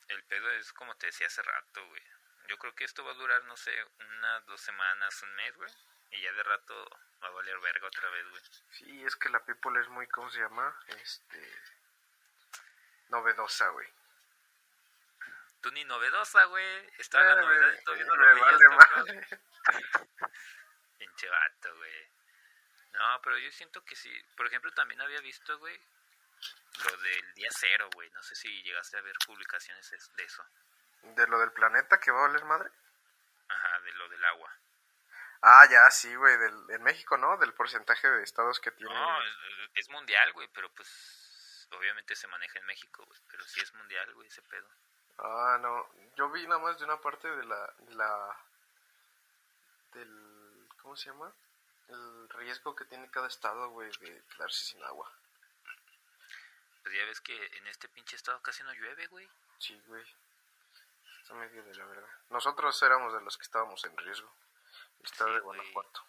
El 0.08 0.22
pedo 0.24 0.50
es 0.52 0.72
como 0.72 0.94
te 0.96 1.06
decía 1.06 1.26
hace 1.26 1.42
rato, 1.42 1.86
güey. 1.88 2.02
Yo 2.48 2.58
creo 2.58 2.74
que 2.74 2.84
esto 2.84 3.04
va 3.04 3.12
a 3.12 3.14
durar, 3.14 3.42
no 3.44 3.56
sé, 3.56 3.72
unas 3.98 4.44
dos 4.46 4.60
semanas, 4.60 5.22
un 5.22 5.34
mes, 5.36 5.56
güey. 5.56 5.72
Y 6.10 6.20
ya 6.22 6.32
de 6.32 6.42
rato 6.42 6.90
va 7.22 7.28
a 7.28 7.30
valer 7.30 7.58
verga 7.60 7.86
otra 7.86 8.10
vez, 8.10 8.28
güey. 8.28 8.42
Sí, 8.72 9.04
es 9.04 9.16
que 9.16 9.28
la 9.30 9.42
people 9.44 9.80
es 9.80 9.88
muy, 9.88 10.06
¿cómo 10.08 10.30
se 10.30 10.40
llama? 10.40 10.76
Este... 10.88 11.58
Novedosa, 13.12 13.68
güey. 13.68 13.86
Tú 15.60 15.70
ni 15.72 15.84
novedosa, 15.84 16.44
güey. 16.44 16.90
Está 16.98 17.20
la 17.22 17.32
Eh, 17.34 17.36
novedad 17.36 17.68
me- 17.68 17.74
y 17.80 17.84
todavía 17.84 18.04
no 18.06 18.16
me 18.16 18.24
lo. 18.26 19.04
Pinche 20.98 21.28
vato, 21.28 21.76
güey. 21.76 22.08
No, 22.94 23.20
pero 23.22 23.38
yo 23.38 23.50
siento 23.52 23.84
que 23.84 23.94
sí. 23.94 24.10
Por 24.36 24.46
ejemplo, 24.46 24.72
también 24.72 25.00
había 25.00 25.20
visto, 25.20 25.58
güey, 25.58 25.78
lo 26.84 26.96
del 26.96 27.34
día 27.34 27.48
cero, 27.50 27.88
güey. 27.94 28.10
No 28.10 28.22
sé 28.22 28.34
si 28.34 28.62
llegaste 28.62 28.96
a 28.96 29.02
ver 29.02 29.14
publicaciones 29.26 29.92
es- 29.92 30.14
de 30.16 30.24
eso. 30.24 30.44
De 31.02 31.26
lo 31.26 31.38
del 31.38 31.52
planeta 31.52 32.00
que 32.00 32.10
va 32.10 32.24
a 32.24 32.28
valer 32.28 32.44
madre. 32.44 32.70
Ajá, 33.48 33.80
de 33.80 33.92
lo 33.92 34.08
del 34.08 34.24
agua. 34.24 34.50
Ah, 35.42 35.66
ya, 35.70 35.90
sí, 35.90 36.14
güey. 36.14 36.36
Del, 36.38 36.70
en 36.70 36.82
México, 36.82 37.16
¿no? 37.18 37.36
Del 37.36 37.52
porcentaje 37.52 38.08
de 38.08 38.22
estados 38.22 38.58
que 38.60 38.70
tienen. 38.70 38.94
No, 38.96 39.18
es 39.74 39.88
mundial, 39.90 40.32
güey, 40.32 40.48
pero 40.54 40.70
pues 40.72 40.88
obviamente 41.76 42.14
se 42.16 42.28
maneja 42.28 42.58
en 42.58 42.66
México, 42.66 43.04
güey. 43.04 43.20
Pero 43.30 43.44
sí 43.44 43.60
es 43.60 43.72
mundial, 43.74 44.12
güey, 44.14 44.28
ese 44.28 44.42
pedo. 44.42 44.68
Ah, 45.18 45.58
no. 45.60 45.88
Yo 46.16 46.30
vi 46.30 46.46
nada 46.46 46.60
más 46.60 46.78
de 46.78 46.84
una 46.84 47.00
parte 47.00 47.28
de 47.28 47.44
la, 47.44 47.74
de 47.78 47.94
la. 47.94 48.36
Del. 49.92 50.68
¿Cómo 50.82 50.96
se 50.96 51.10
llama? 51.10 51.32
El 51.88 52.28
riesgo 52.30 52.74
que 52.74 52.84
tiene 52.86 53.10
cada 53.10 53.28
estado, 53.28 53.68
güey, 53.70 53.90
de 54.00 54.22
quedarse 54.24 54.64
sin 54.64 54.82
agua. 54.84 55.12
Pues 56.82 56.94
ya 56.94 57.04
ves 57.04 57.20
que 57.20 57.46
en 57.58 57.66
este 57.68 57.88
pinche 57.88 58.16
estado 58.16 58.40
casi 58.42 58.62
no 58.64 58.72
llueve, 58.72 59.06
güey. 59.08 59.28
Sí, 59.58 59.80
güey. 59.86 60.04
Está 61.20 61.34
medio 61.34 61.62
de 61.62 61.74
la 61.74 61.84
verdad. 61.84 62.08
Nosotros 62.30 62.82
éramos 62.82 63.12
de 63.12 63.20
los 63.20 63.36
que 63.36 63.44
estábamos 63.44 63.84
en 63.84 63.96
riesgo. 63.96 64.34
El 65.00 65.06
estado 65.06 65.30
Sí, 65.30 65.34
de 65.34 65.40
güey. 65.40 65.58
Guanajuato. 65.58 66.04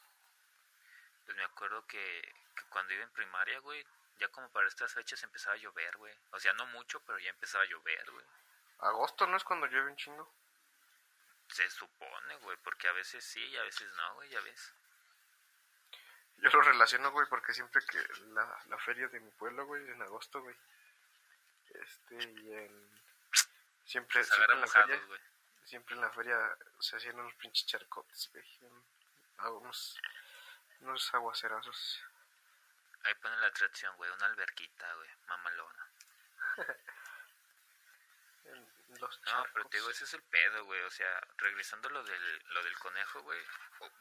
Pues 1.25 1.37
me 1.37 1.43
acuerdo 1.43 1.85
que, 1.85 2.21
que 2.55 2.63
cuando 2.69 2.93
iba 2.93 3.03
en 3.03 3.11
primaria, 3.11 3.59
güey, 3.59 3.85
ya 4.23 4.31
como 4.31 4.49
para 4.51 4.67
estas 4.67 4.93
fechas 4.93 5.21
empezaba 5.23 5.55
a 5.55 5.57
llover, 5.59 5.97
güey. 5.97 6.15
O 6.31 6.39
sea, 6.39 6.53
no 6.53 6.65
mucho, 6.67 7.01
pero 7.01 7.19
ya 7.19 7.29
empezaba 7.29 7.63
a 7.63 7.67
llover, 7.67 8.09
güey. 8.11 8.25
Agosto 8.79 9.27
no 9.27 9.35
es 9.37 9.43
cuando 9.43 9.67
llueve 9.67 9.89
un 9.91 9.97
chingo. 9.97 10.33
Se 11.49 11.69
supone, 11.69 12.35
güey, 12.37 12.57
porque 12.63 12.87
a 12.87 12.93
veces 12.93 13.23
sí 13.23 13.43
y 13.43 13.57
a 13.57 13.63
veces 13.63 13.91
no, 13.91 14.13
güey, 14.15 14.29
ya 14.29 14.39
ves. 14.41 14.73
Yo 16.37 16.49
lo 16.49 16.61
relaciono, 16.61 17.11
güey, 17.11 17.27
porque 17.27 17.53
siempre 17.53 17.85
que 17.85 17.99
la, 18.29 18.63
la 18.67 18.77
feria 18.79 19.07
de 19.09 19.19
mi 19.19 19.29
pueblo, 19.31 19.65
güey, 19.65 19.87
en 19.89 20.01
agosto, 20.01 20.41
güey. 20.41 20.55
Este, 21.69 22.15
y 22.15 22.53
en. 22.53 23.03
Siempre, 23.85 24.23
Se 24.23 24.33
siempre 24.33 24.55
en 24.55 24.61
la 24.61 24.67
feria. 24.67 25.01
güey. 25.07 25.19
Siempre 25.65 25.95
en 25.95 26.01
la 26.01 26.09
feria 26.11 26.57
se 26.79 26.95
hacían 26.95 27.19
unos 27.19 27.33
pinches 27.35 27.65
charcotes, 27.67 28.29
güey. 28.31 28.45
ah, 29.37 29.49
Unos, 29.51 29.99
unos 30.81 31.13
aguacerazos. 31.13 32.01
Ahí 33.03 33.13
ponen 33.15 33.41
la 33.41 33.47
atracción, 33.47 33.95
güey, 33.97 34.09
una 34.11 34.25
alberquita, 34.27 34.93
güey, 34.95 35.09
mamalona. 35.27 35.89
Los 38.99 39.21
No, 39.25 39.45
pero 39.53 39.65
te 39.69 39.77
digo, 39.77 39.89
ese 39.89 40.03
es 40.03 40.13
el 40.13 40.21
pedo, 40.23 40.65
güey. 40.65 40.81
O 40.81 40.91
sea, 40.91 41.19
regresando 41.37 41.89
a 41.89 41.91
lo 41.91 42.03
del, 42.03 42.43
lo 42.49 42.63
del 42.63 42.77
conejo, 42.77 43.21
güey. 43.21 43.39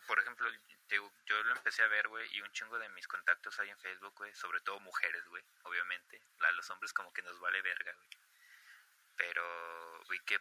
Por 0.07 0.19
ejemplo, 0.19 0.51
te 0.87 0.97
digo, 0.97 1.11
yo 1.27 1.43
lo 1.45 1.53
empecé 1.53 1.83
a 1.83 1.89
ver, 1.89 2.09
güey, 2.09 2.29
y 2.35 2.43
un 2.43 2.53
chingo 2.53 2.79
de 2.79 2.89
mis 2.91 3.09
contactos 3.09 3.59
hay 3.61 3.71
en 3.71 3.79
Facebook, 3.79 4.15
güey. 4.17 4.35
Sobre 4.35 4.61
todo 4.61 4.81
mujeres, 4.81 5.25
güey, 5.29 5.43
obviamente. 5.63 6.21
A 6.41 6.53
los 6.53 6.69
hombres 6.71 6.93
como 6.93 7.13
que 7.13 7.23
nos 7.23 7.39
vale 7.41 7.63
verga, 7.63 7.93
güey. 7.93 8.09
Pero 9.17 10.05
vi 10.09 10.19
que 10.21 10.41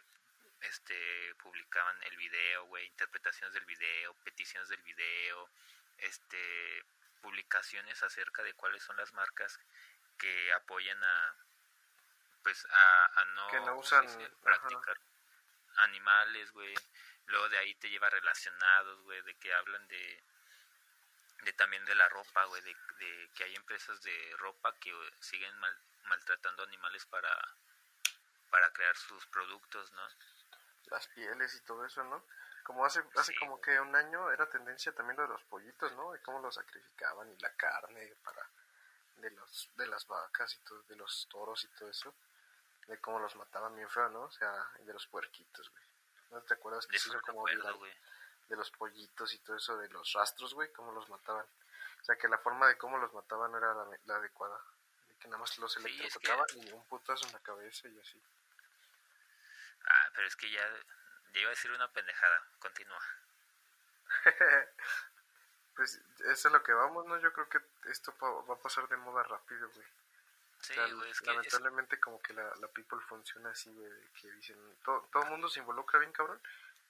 este 0.60 1.34
publicaban 1.42 2.02
el 2.04 2.16
video, 2.16 2.64
güey, 2.66 2.86
interpretaciones 2.86 3.54
del 3.54 3.64
video, 3.64 4.14
peticiones 4.24 4.68
del 4.68 4.82
video, 4.82 5.48
este 5.98 6.84
publicaciones 7.22 8.02
acerca 8.02 8.42
de 8.42 8.52
cuáles 8.54 8.82
son 8.82 8.96
las 8.98 9.12
marcas 9.14 9.58
que 10.18 10.52
apoyan 10.52 11.02
a 11.02 11.36
pues 12.42 12.66
a, 12.70 13.20
a 13.20 13.24
no, 13.24 13.48
Que 13.48 13.60
practicar 14.42 14.98
animales, 15.76 16.50
güey, 16.52 16.74
Luego 17.26 17.48
de 17.48 17.58
ahí 17.58 17.74
te 17.76 17.88
lleva 17.88 18.10
relacionados, 18.10 19.00
güey, 19.02 19.22
de 19.22 19.34
que 19.36 19.54
hablan 19.54 19.86
de, 19.88 20.22
de 21.44 21.52
también 21.54 21.84
de 21.84 21.94
la 21.94 22.08
ropa, 22.08 22.44
güey, 22.44 22.62
de, 22.62 22.76
de, 22.98 23.30
que 23.34 23.44
hay 23.44 23.54
empresas 23.54 24.02
de 24.02 24.34
ropa 24.38 24.74
que 24.78 24.92
siguen 25.20 25.56
mal, 25.58 25.76
maltratando 26.04 26.62
animales 26.64 27.06
para, 27.06 27.56
para 28.50 28.72
crear 28.72 28.96
sus 28.96 29.24
productos, 29.26 29.92
¿no? 29.92 30.02
Las 30.86 31.06
pieles 31.08 31.54
y 31.54 31.60
todo 31.60 31.86
eso, 31.86 32.04
¿no? 32.04 32.24
Como 32.64 32.84
hace, 32.84 33.02
hace 33.16 33.34
como 33.38 33.60
que 33.60 33.78
un 33.80 33.94
año 33.94 34.30
era 34.30 34.48
tendencia 34.48 34.92
también 34.94 35.16
lo 35.16 35.22
de 35.24 35.28
los 35.30 35.42
pollitos, 35.44 35.92
¿no? 35.94 36.12
De 36.12 36.20
cómo 36.22 36.38
los 36.40 36.54
sacrificaban 36.54 37.28
y 37.30 37.38
la 37.38 37.52
carne 37.54 38.14
para 38.24 38.46
de 39.16 39.30
los 39.30 39.70
de 39.76 39.86
las 39.86 40.06
vacas 40.06 40.54
y 40.54 40.58
todo, 40.60 40.82
de 40.84 40.96
los 40.96 41.28
toros 41.28 41.64
y 41.64 41.68
todo 41.68 41.88
eso, 41.88 42.14
de 42.86 42.98
cómo 43.00 43.18
los 43.18 43.34
mataban 43.36 43.74
bien 43.76 43.88
feo, 43.88 44.08
¿no? 44.10 44.22
O 44.22 44.30
sea, 44.30 44.52
de 44.80 44.92
los 44.92 45.06
puerquitos, 45.08 45.70
güey. 45.70 45.84
¿No 46.30 46.40
te 46.42 46.54
acuerdas 46.54 46.86
que 46.86 46.92
De 46.94 46.98
se 46.98 47.08
eso 47.08 47.18
hizo 47.18 47.26
como 47.26 47.40
acuerdo, 47.40 47.58
viral? 47.62 47.74
güey. 47.78 47.92
de 48.48 48.56
los 48.56 48.70
pollitos 48.72 49.32
y 49.34 49.38
todo 49.38 49.56
eso, 49.56 49.76
de 49.78 49.88
los 49.90 50.12
rastros, 50.12 50.54
güey, 50.54 50.70
cómo 50.72 50.92
los 50.92 51.08
mataban. 51.08 51.46
O 52.00 52.04
sea, 52.04 52.16
que 52.16 52.26
la 52.28 52.38
forma 52.38 52.66
de 52.68 52.76
cómo 52.78 52.98
los 52.98 53.12
mataban 53.12 53.52
no 53.52 53.58
era 53.58 53.72
la, 53.74 53.86
la 54.06 54.16
adecuada. 54.16 54.58
De 55.08 55.14
que 55.16 55.28
nada 55.28 55.38
más 55.38 55.56
los 55.58 55.72
Sí, 55.72 55.78
es 55.78 55.84
que- 55.84 56.00
electrocutaban 56.00 56.46
y 56.56 56.72
un 56.72 56.84
putazo 56.86 57.26
en 57.26 57.32
la 57.32 57.40
cabeza 57.40 57.88
y 57.88 57.98
así. 58.00 58.22
Ah, 59.86 60.10
pero 60.14 60.26
es 60.26 60.36
que 60.36 60.50
ya, 60.50 60.62
ya 61.32 61.40
iba 61.40 61.48
a 61.50 61.54
decir 61.54 61.70
una 61.72 61.90
pendejada. 61.92 62.42
Continúa. 62.58 63.00
pues 65.76 66.00
eso 66.20 66.48
es 66.48 66.52
lo 66.52 66.62
que 66.62 66.72
vamos, 66.72 67.06
¿no? 67.06 67.18
Yo 67.20 67.32
creo 67.32 67.48
que 67.48 67.60
esto 67.90 68.14
va 68.20 68.54
a 68.54 68.58
pasar 68.58 68.88
de 68.88 68.96
moda 68.98 69.22
rápido, 69.22 69.68
güey. 69.70 69.86
Sí, 70.60 70.72
O 70.72 70.74
sea, 70.74 70.94
güey, 70.94 71.10
es 71.10 71.20
que 71.20 71.30
es- 71.30 71.34
lamentablemente 71.36 71.98
como 72.00 72.20
que 72.22 72.34
la, 72.34 72.54
la 72.56 72.68
people 72.68 73.00
funciona 73.08 73.50
así, 73.50 73.72
güey, 73.72 73.90
de 73.90 74.08
que 74.20 74.30
dicen, 74.32 74.56
todo, 74.84 75.08
todo 75.12 75.24
el 75.24 75.30
mundo 75.30 75.48
se 75.48 75.58
involucra 75.60 75.98
bien, 75.98 76.12
cabrón, 76.12 76.40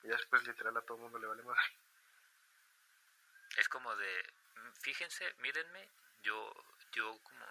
y 0.02 0.08
ya 0.08 0.16
después 0.16 0.46
literal 0.46 0.76
a 0.76 0.82
todo 0.82 0.96
el 0.96 1.02
mundo 1.04 1.18
le 1.18 1.26
vale 1.26 1.42
madre. 1.42 1.62
es 3.56 3.68
como 3.68 3.94
de, 3.96 4.32
fíjense, 4.82 5.32
mírenme, 5.38 5.88
yo, 6.22 6.52
yo 6.92 7.18
como 7.22 7.46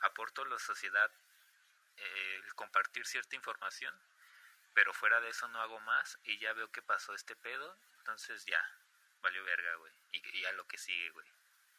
aporto 0.00 0.42
a 0.42 0.46
la 0.48 0.58
sociedad 0.58 1.10
eh, 1.98 2.40
el 2.44 2.54
compartir 2.54 3.06
cierta 3.06 3.36
información, 3.36 3.94
pero 4.80 4.94
fuera 4.94 5.20
de 5.20 5.28
eso 5.28 5.46
no 5.48 5.60
hago 5.60 5.78
más 5.80 6.18
y 6.22 6.38
ya 6.38 6.54
veo 6.54 6.72
que 6.72 6.80
pasó 6.80 7.12
este 7.12 7.36
pedo, 7.36 7.76
entonces 7.98 8.46
ya, 8.46 8.64
valió 9.20 9.44
verga, 9.44 9.74
güey, 9.74 9.92
y, 10.12 10.38
y 10.38 10.44
a 10.46 10.52
lo 10.52 10.66
que 10.66 10.78
sigue, 10.78 11.10
güey. 11.10 11.26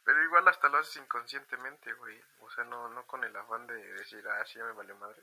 Pero 0.05 0.23
igual 0.23 0.47
hasta 0.47 0.69
lo 0.69 0.77
haces 0.77 0.97
inconscientemente, 0.97 1.93
güey. 1.93 2.23
O 2.41 2.51
sea, 2.51 2.63
no, 2.65 2.89
no 2.89 3.07
con 3.07 3.23
el 3.23 3.35
afán 3.35 3.65
de 3.65 3.73
decir, 3.93 4.23
ah, 4.27 4.45
sí, 4.45 4.59
ya 4.59 4.65
me 4.65 4.73
valió 4.73 4.95
madre. 4.97 5.19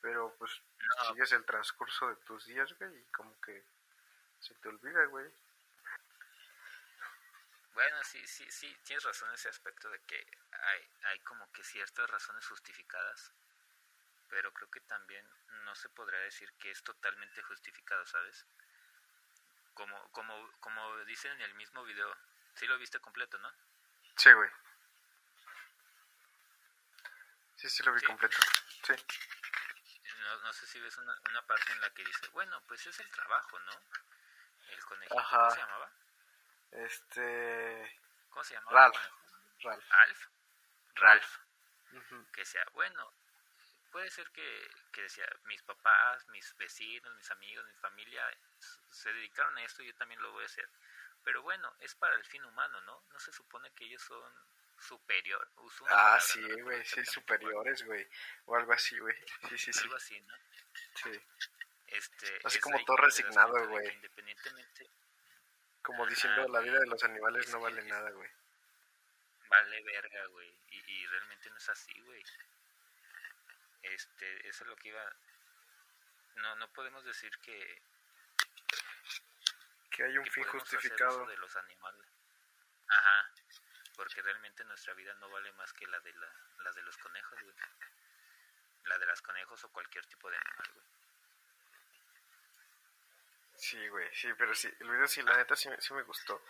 Pero 0.00 0.34
pues 0.36 0.60
No, 0.80 1.12
sigues 1.12 1.30
el 1.30 1.44
transcurso 1.44 2.08
de 2.08 2.16
tus 2.16 2.44
días, 2.46 2.76
güey, 2.76 2.92
y 2.92 3.04
como 3.12 3.40
que 3.40 3.62
se 4.40 4.54
te 4.56 4.68
olvida, 4.68 5.04
güey. 5.04 5.30
Bueno, 7.72 8.02
sí, 8.02 8.26
sí, 8.26 8.50
sí, 8.50 8.76
tienes 8.82 9.04
razón 9.04 9.28
en 9.28 9.36
ese 9.36 9.48
aspecto 9.48 9.88
de 9.90 10.00
que 10.00 10.26
hay, 10.50 10.90
hay 11.04 11.20
como 11.20 11.52
que 11.52 11.62
ciertas 11.62 12.10
razones 12.10 12.44
justificadas, 12.48 13.32
pero 14.28 14.52
creo 14.52 14.70
que 14.70 14.80
también 14.80 15.28
no 15.64 15.74
se 15.74 15.88
podrá 15.90 16.18
decir 16.20 16.52
que 16.54 16.70
es 16.70 16.82
totalmente 16.82 17.42
justificado, 17.42 18.04
¿sabes? 18.06 18.46
Como, 19.74 20.10
como, 20.12 20.50
como 20.60 20.96
dicen 21.04 21.32
en 21.32 21.42
el 21.42 21.54
mismo 21.54 21.84
video, 21.84 22.14
sí 22.54 22.66
lo 22.66 22.78
viste 22.78 23.00
completo, 23.00 23.38
¿no? 23.38 23.52
Sí, 24.16 24.32
güey. 24.32 24.50
Sí, 27.56 27.68
sí 27.68 27.82
lo 27.82 27.92
vi 27.92 28.00
¿Sí? 28.00 28.06
completo. 28.06 28.36
Sí. 28.84 28.94
No, 30.20 30.40
no 30.40 30.52
sé 30.52 30.66
si 30.66 30.80
ves 30.80 30.96
una, 30.98 31.18
una 31.30 31.46
parte 31.46 31.72
en 31.72 31.80
la 31.80 31.90
que 31.90 32.04
dice, 32.04 32.28
bueno, 32.28 32.60
pues 32.66 32.86
es 32.86 32.98
el 33.00 33.10
trabajo, 33.10 33.58
¿no? 33.60 33.72
El 34.68 34.84
conejito, 34.84 35.18
Ajá. 35.18 35.38
¿cómo 35.38 35.50
se 35.50 35.60
llamaba? 35.60 35.92
Este... 36.72 38.00
¿Cómo 38.30 38.44
se 38.44 38.54
llamaba? 38.54 38.80
Ralph. 38.80 39.10
Ralph. 39.62 40.26
Ralph. 40.94 41.38
Que 42.32 42.40
decía, 42.40 42.64
bueno, 42.72 43.12
puede 43.86 44.10
ser 44.10 44.30
que, 44.30 44.70
que 44.92 45.02
decía, 45.02 45.26
mis 45.44 45.62
papás, 45.62 46.26
mis 46.28 46.54
vecinos, 46.56 47.14
mis 47.16 47.30
amigos, 47.30 47.64
mi 47.66 47.74
familia 47.74 48.22
se 48.90 49.12
dedicaron 49.12 49.56
a 49.58 49.64
esto 49.64 49.82
y 49.82 49.86
yo 49.86 49.94
también 49.94 50.20
lo 50.22 50.32
voy 50.32 50.42
a 50.42 50.46
hacer. 50.46 50.68
Pero 51.24 51.42
bueno, 51.42 51.74
es 51.80 51.94
para 51.94 52.14
el 52.14 52.24
fin 52.24 52.44
humano, 52.44 52.80
¿no? 52.82 53.02
No 53.12 53.18
se 53.18 53.32
supone 53.32 53.70
que 53.72 53.84
ellos 53.84 54.02
son 54.02 54.32
superior. 54.78 55.48
Ah, 55.56 55.58
palabra, 55.88 56.20
sí, 56.20 56.40
no 56.40 56.64
güey, 56.64 56.78
sí, 56.84 57.00
exactamente 57.00 57.10
superiores, 57.12 57.82
güey. 57.84 58.08
O 58.44 58.56
algo 58.56 58.72
así, 58.72 58.98
güey. 58.98 59.16
Sí, 59.48 59.58
sí, 59.58 59.72
sí. 59.72 59.80
Algo 59.84 59.96
así, 59.96 60.20
¿no? 60.20 60.34
Sí. 61.02 61.20
Este, 61.88 62.40
Así 62.44 62.58
como 62.60 62.84
todo 62.84 62.96
resignado, 62.96 63.68
güey. 63.68 63.92
Independientemente, 63.94 64.88
Como 65.82 66.02
Ajá, 66.02 66.10
diciendo, 66.10 66.48
la 66.48 66.60
vida 66.60 66.78
de 66.80 66.86
los 66.86 67.02
animales 67.04 67.46
Es 67.46 67.52
no 67.52 67.60
vale 67.60 67.82
nada, 67.84 68.10
güey. 68.10 68.30
vale 69.48 69.82
verga, 69.82 70.26
güey. 70.26 70.52
Y, 70.70 70.92
y 70.92 71.06
realmente 71.06 71.50
no 71.50 71.56
es 71.56 71.68
así, 71.68 71.98
güey. 72.00 72.22
Este, 73.94 74.48
eso 74.48 74.64
es 74.64 74.68
lo 74.68 74.76
que 74.76 74.88
iba... 74.88 75.02
No, 76.36 76.54
no 76.56 76.68
podemos 76.72 77.04
decir 77.04 77.30
que, 77.38 77.82
Que 79.90 80.04
hay 80.04 80.18
un 80.18 80.24
que 80.24 80.30
fin 80.30 80.44
justificado. 80.44 81.26
de 81.26 81.36
los 81.38 81.56
animales. 81.56 82.06
Ajá, 82.88 83.30
porque 83.96 84.22
realmente 84.22 84.64
nuestra 84.64 84.92
vida 84.94 85.14
no 85.14 85.30
vale 85.30 85.52
más 85.52 85.72
que 85.72 85.86
la 85.86 85.98
de 86.00 86.12
la, 86.12 86.30
la 86.58 86.72
de 86.72 86.82
los 86.82 86.96
conejos, 86.98 87.42
güey. 87.42 87.54
La 88.84 88.98
de 88.98 89.06
los 89.06 89.22
conejos 89.22 89.64
o 89.64 89.72
cualquier 89.72 90.06
tipo 90.06 90.30
de 90.30 90.36
animal, 90.36 90.72
güey. 90.74 90.86
Sí, 93.56 93.88
güey, 93.88 94.14
sí, 94.14 94.28
pero 94.34 94.54
sí, 94.54 94.68
el 94.80 94.90
video 94.90 95.08
sí, 95.08 95.22
la 95.22 95.36
neta 95.38 95.56
sí, 95.56 95.70
sí 95.78 95.94
me 95.94 96.02
gustó 96.02 96.40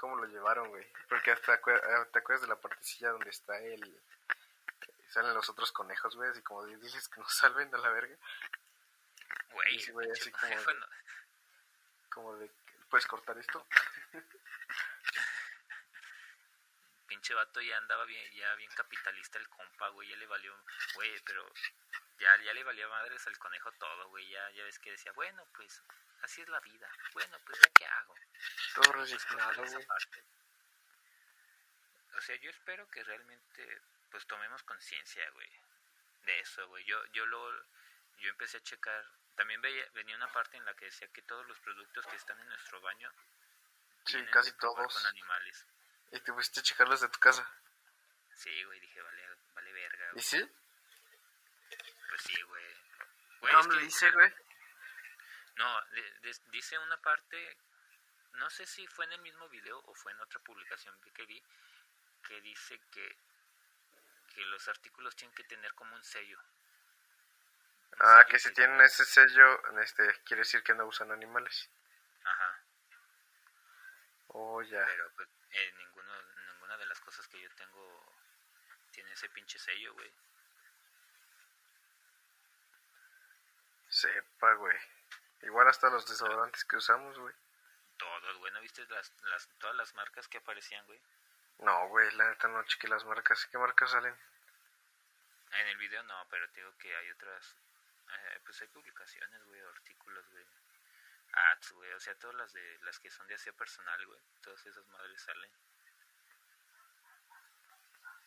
cómo 0.00 0.16
lo 0.16 0.26
llevaron, 0.26 0.68
güey. 0.68 0.86
Porque 1.08 1.30
hasta 1.30 1.52
ah, 1.54 2.08
te 2.12 2.18
acuerdas 2.18 2.42
de 2.42 2.48
la 2.48 2.60
partecilla 2.60 3.10
donde 3.10 3.30
está 3.30 3.58
el... 3.58 4.02
Salen 5.10 5.34
los 5.34 5.48
otros 5.48 5.72
conejos, 5.72 6.14
güey, 6.16 6.30
así 6.30 6.40
como 6.42 6.64
diles 6.66 7.08
que 7.08 7.20
nos 7.20 7.32
salven 7.34 7.70
de 7.70 7.78
la 7.78 7.90
verga. 7.90 8.16
Güey, 9.52 9.78
Sí, 9.80 9.90
güey, 9.92 10.08
así 10.10 10.30
como 10.30 10.46
de- 10.48 10.74
no- 10.74 10.86
Como 12.10 12.36
de, 12.36 12.50
¿puedes 12.88 13.06
cortar 13.06 13.36
esto? 13.38 13.66
pinche 17.06 17.34
vato 17.34 17.60
ya 17.60 17.76
andaba 17.76 18.04
bien, 18.04 18.32
ya 18.32 18.54
bien 18.54 18.70
capitalista 18.72 19.38
el 19.38 19.48
compa, 19.48 19.88
güey, 19.88 20.08
ya 20.08 20.16
le 20.16 20.26
valió, 20.26 20.56
güey, 20.94 21.20
pero 21.24 21.44
ya, 22.18 22.36
ya 22.42 22.52
le 22.54 22.62
valía 22.62 22.86
madres 22.88 23.26
al 23.26 23.36
conejo 23.38 23.72
todo, 23.72 24.08
güey, 24.10 24.28
ya, 24.28 24.50
ya 24.52 24.62
ves 24.64 24.78
que 24.78 24.92
decía, 24.92 25.10
bueno, 25.12 25.44
pues, 25.54 25.82
así 26.22 26.40
es 26.42 26.48
la 26.48 26.60
vida, 26.60 26.88
bueno, 27.12 27.36
pues, 27.46 27.58
¿ya 27.60 27.68
qué 27.74 27.86
hago? 27.86 28.14
Todo 28.74 28.92
Pues, 28.92 29.10
resignado, 29.10 29.54
cortar 29.56 29.64
esa 29.64 29.78
güey. 30.10 30.24
O 32.16 32.20
sea, 32.20 32.36
yo 32.36 32.50
espero 32.50 32.88
que 32.88 33.02
realmente, 33.02 33.80
pues, 34.10 34.26
tomemos 34.26 34.62
conciencia, 34.64 35.28
güey, 35.30 35.50
de 36.24 36.40
eso, 36.40 36.66
güey, 36.68 36.84
yo, 36.84 37.04
yo 37.12 37.24
lo, 37.26 37.64
yo 38.18 38.30
empecé 38.30 38.58
a 38.58 38.62
checar, 38.62 39.04
también 39.36 39.60
veía, 39.60 39.84
venía 39.94 40.16
una 40.16 40.30
parte 40.32 40.56
en 40.56 40.64
la 40.64 40.74
que 40.74 40.84
decía 40.86 41.08
que 41.12 41.22
todos 41.22 41.46
los 41.46 41.58
productos 41.60 42.06
que 42.06 42.16
están 42.16 42.38
en 42.40 42.48
nuestro 42.48 42.80
baño 42.80 43.10
Sí, 44.06 44.24
casi 44.32 44.52
todos. 44.52 44.92
con 44.94 45.06
animales. 45.06 45.66
Y 46.12 46.20
te 46.20 46.32
fuiste 46.32 46.60
a 46.60 46.62
checarlos 46.62 47.00
de 47.00 47.08
tu 47.08 47.18
casa. 47.20 47.48
Sí, 48.34 48.64
güey, 48.64 48.80
dije, 48.80 49.00
vale, 49.02 49.28
vale 49.54 49.72
verga, 49.72 50.06
¿Y 50.08 50.12
güey. 50.12 50.22
sí? 50.24 50.50
Pues 52.08 52.22
sí, 52.22 52.42
güey. 52.42 52.64
Güey, 53.40 53.52
¿Dónde 53.52 53.74
es 53.76 53.78
que- 53.78 53.84
dice, 53.84 54.10
güey? 54.10 54.34
No, 55.56 55.84
de- 55.92 56.12
de- 56.20 56.40
dice 56.50 56.78
una 56.78 56.96
parte, 57.02 57.56
no 58.32 58.48
sé 58.50 58.66
si 58.66 58.86
fue 58.86 59.04
en 59.04 59.12
el 59.12 59.20
mismo 59.20 59.48
video 59.48 59.78
o 59.78 59.94
fue 59.94 60.12
en 60.12 60.20
otra 60.20 60.40
publicación 60.40 60.98
que 61.14 61.24
vi, 61.26 61.42
que 62.26 62.40
dice 62.40 62.80
que, 62.90 63.16
que 64.40 64.46
los 64.46 64.66
artículos 64.68 65.14
tienen 65.16 65.34
que 65.34 65.44
tener 65.44 65.74
como 65.74 65.94
un 65.94 66.02
sello. 66.02 66.38
Un 67.92 67.98
Ah, 68.00 68.16
sello 68.24 68.28
que 68.28 68.38
si 68.38 68.54
tienen 68.54 68.80
ese 68.80 69.04
sello, 69.04 69.78
este, 69.80 70.14
quiere 70.24 70.40
decir 70.40 70.62
que 70.62 70.72
no 70.72 70.86
usan 70.86 71.12
animales. 71.12 71.68
Ajá, 72.24 72.60
Oh, 74.28 74.62
ya. 74.62 74.82
pero 74.86 75.10
pues 75.16 75.28
eh, 75.50 75.74
ninguno, 75.76 76.12
ninguna 76.52 76.76
de 76.78 76.86
las 76.86 77.00
cosas 77.00 77.26
que 77.28 77.38
yo 77.38 77.50
tengo 77.56 78.14
tiene 78.92 79.12
ese 79.12 79.28
pinche 79.28 79.58
sello, 79.58 79.92
güey. 79.92 80.10
Sepa, 83.90 84.54
güey. 84.54 84.78
Igual 85.42 85.68
hasta 85.68 85.90
los 85.90 86.06
desodorantes 86.08 86.64
que 86.64 86.76
usamos, 86.76 87.18
güey. 87.18 87.34
Todos, 87.98 88.36
güey, 88.38 88.52
¿no 88.52 88.60
viste 88.62 88.86
las, 88.88 89.12
las, 89.24 89.48
todas 89.58 89.76
las 89.76 89.92
marcas 89.94 90.28
que 90.28 90.38
aparecían, 90.38 90.86
güey? 90.86 91.00
No, 91.60 91.88
güey, 91.88 92.10
la 92.16 92.28
neta 92.28 92.48
no 92.48 92.62
chequé 92.64 92.88
las 92.88 93.04
marcas. 93.04 93.46
¿Qué 93.46 93.58
marcas 93.58 93.90
salen? 93.90 94.14
En 95.52 95.66
el 95.66 95.76
video 95.76 96.02
no, 96.04 96.26
pero 96.30 96.48
te 96.50 96.60
digo 96.60 96.72
que 96.78 96.94
hay 96.94 97.10
otras, 97.10 97.56
eh, 98.08 98.40
pues 98.44 98.60
hay 98.62 98.68
publicaciones, 98.68 99.44
güey, 99.44 99.60
artículos, 99.60 100.24
güey, 100.30 100.44
ads, 101.32 101.72
güey, 101.72 101.92
o 101.92 102.00
sea, 102.00 102.14
todas 102.14 102.36
las 102.36 102.52
de 102.52 102.78
las 102.82 102.98
que 103.00 103.10
son 103.10 103.26
de 103.26 103.34
aseo 103.34 103.52
personal, 103.54 104.06
güey, 104.06 104.20
todas 104.42 104.64
esas 104.64 104.86
madres 104.86 105.20
salen. 105.20 105.50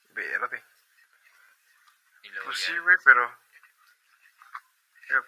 Verde. 0.10 0.64
Y 2.24 2.30
luego 2.30 2.46
Pues 2.46 2.60
ya, 2.60 2.66
sí, 2.74 2.78
güey, 2.80 2.98
pero 3.04 3.38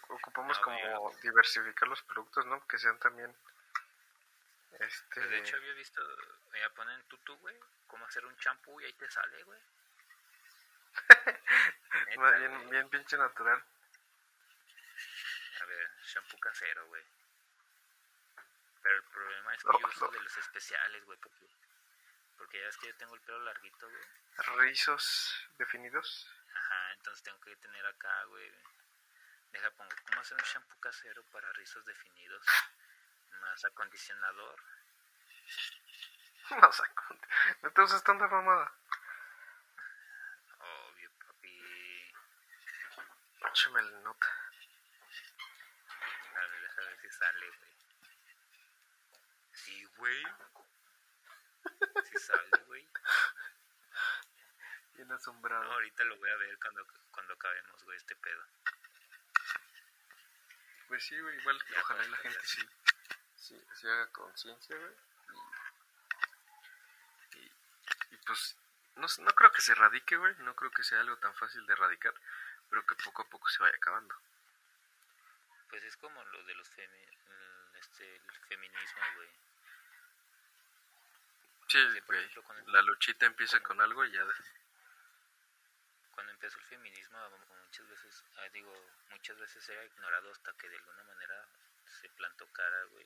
ocupamos 0.09 0.57
No, 0.57 0.63
como 0.63 1.15
diversificar 1.21 1.87
los 1.87 2.01
productos, 2.03 2.45
¿no? 2.45 2.65
Que 2.67 2.77
sean 2.77 2.99
también 2.99 3.35
Este... 4.79 5.05
Pues, 5.13 5.29
de 5.29 5.37
hecho 5.39 5.55
había 5.57 5.73
visto, 5.73 6.01
ya 6.53 6.69
ponen 6.71 7.03
tutu, 7.07 7.37
güey, 7.37 7.55
cómo 7.87 8.05
hacer 8.05 8.25
un 8.25 8.35
champú 8.37 8.79
y 8.81 8.85
ahí 8.85 8.93
te 8.93 9.09
sale, 9.09 9.43
güey. 9.43 9.59
Neta, 12.07 12.31
bien, 12.37 12.51
güey. 12.57 12.69
bien 12.69 12.89
pinche 12.89 13.17
natural. 13.17 13.63
A 15.61 15.65
ver, 15.65 15.91
shampoo 16.03 16.39
casero, 16.39 16.85
güey. 16.87 17.03
Pero 18.81 18.95
el 18.97 19.03
problema 19.03 19.55
es 19.55 19.63
que 19.63 19.69
No, 19.71 19.79
yo 19.79 19.87
uso 19.87 20.05
no. 20.05 20.11
de 20.11 20.19
los 20.21 20.37
especiales, 20.37 21.03
güey, 21.05 21.17
porque, 21.19 21.47
porque 22.37 22.59
ya 22.59 22.65
ves 22.65 22.77
que 22.77 22.87
yo 22.87 22.95
tengo 22.97 23.15
el 23.15 23.21
pelo 23.21 23.39
larguito, 23.39 23.89
güey. 23.89 24.03
Rizos 24.59 25.49
definidos. 25.57 26.29
Ajá, 26.53 26.93
entonces 26.93 27.23
tengo 27.23 27.39
que 27.41 27.55
tener 27.57 27.85
acá, 27.85 28.23
güey. 28.25 28.51
Deja, 29.51 29.71
pongo, 29.71 29.89
¿cómo 30.09 30.21
hacer 30.21 30.37
un 30.37 30.43
shampoo 30.43 30.79
casero 30.79 31.23
para 31.31 31.51
rizos 31.53 31.83
definidos? 31.85 32.45
Más 33.41 33.65
acondicionador. 33.65 34.59
No 36.51 36.71
saco. 36.71 37.03
No 37.63 37.71
te 37.71 37.81
usas 37.81 38.03
tanta 38.03 38.27
mamada. 38.27 38.71
Obvio, 40.59 41.11
papi. 41.19 42.13
Échame 43.49 43.81
la 43.81 43.99
nota. 44.01 44.27
A 46.35 46.39
ver, 46.39 46.61
deja 46.61 46.81
ver 46.81 46.99
si 47.01 47.09
sale, 47.09 47.47
güey. 47.47 47.69
Sí, 49.53 49.85
güey. 49.97 50.23
Sí 52.11 52.17
sale, 52.19 52.57
güey. 52.67 52.87
Bien 54.95 55.11
asombrado. 55.11 55.63
No, 55.63 55.71
ahorita 55.73 56.03
lo 56.03 56.17
voy 56.17 56.29
a 56.29 56.35
ver 56.37 56.57
cuando, 56.59 56.85
cuando 57.11 57.33
acabemos, 57.33 57.83
güey, 57.83 57.97
este 57.97 58.15
pedo. 58.15 58.43
Pues 60.87 61.03
sí, 61.03 61.19
güey, 61.19 61.37
igual 61.39 61.59
Ya, 61.71 61.81
ojalá 61.81 62.07
la 62.07 62.17
gente 62.17 62.39
sí, 62.43 62.61
sí, 63.47 63.61
sí 63.75 63.87
haga 63.87 64.07
conciencia, 64.11 64.75
güey. 64.77 64.93
Y, 67.35 67.39
y, 67.39 67.51
y, 68.11 68.17
pues 68.25 68.55
no, 68.95 69.07
no 69.19 69.31
creo 69.35 69.51
que 69.51 69.61
se 69.61 69.71
erradique, 69.73 70.17
güey. 70.17 70.35
No 70.39 70.55
creo 70.55 70.71
que 70.71 70.83
sea 70.83 70.99
algo 71.01 71.17
tan 71.17 71.33
fácil 71.35 71.65
de 71.65 71.73
erradicar, 71.73 72.13
pero 72.69 72.85
que 72.85 72.95
poco 72.95 73.21
a 73.21 73.29
poco 73.29 73.47
se 73.49 73.59
vaya 73.61 73.75
acabando. 73.75 74.15
Pues 75.69 75.83
es 75.83 75.97
como 75.97 76.23
lo 76.23 76.43
de 76.43 76.55
los 76.55 76.69
femi 76.69 76.97
el, 77.03 77.77
este, 77.79 78.15
el 78.15 78.39
feminismo, 78.47 78.99
güey. 79.15 79.29
Sí, 81.67 81.83
güey. 82.05 82.19
ejemplo, 82.19 82.43
con 82.43 82.57
el- 82.57 82.71
La 82.71 82.81
luchita 82.83 83.25
empieza 83.25 83.59
con 83.61 83.81
algo 83.81 84.05
y 84.05 84.11
ya. 84.11 84.23
Cuando 86.13 86.31
empezó 86.31 86.57
el 86.59 86.65
feminismo, 86.65 87.17
muchas 87.65 87.87
veces, 87.89 88.23
ah, 88.37 88.47
digo, 88.53 88.73
muchas 89.09 89.37
veces 89.37 89.67
era 89.69 89.83
ignorado 89.83 90.31
hasta 90.31 90.53
que 90.53 90.69
de 90.69 90.77
alguna 90.77 91.03
manera 91.03 91.45
se 92.01 92.09
plantó 92.09 92.47
cara, 92.53 92.83
güey. 92.85 93.05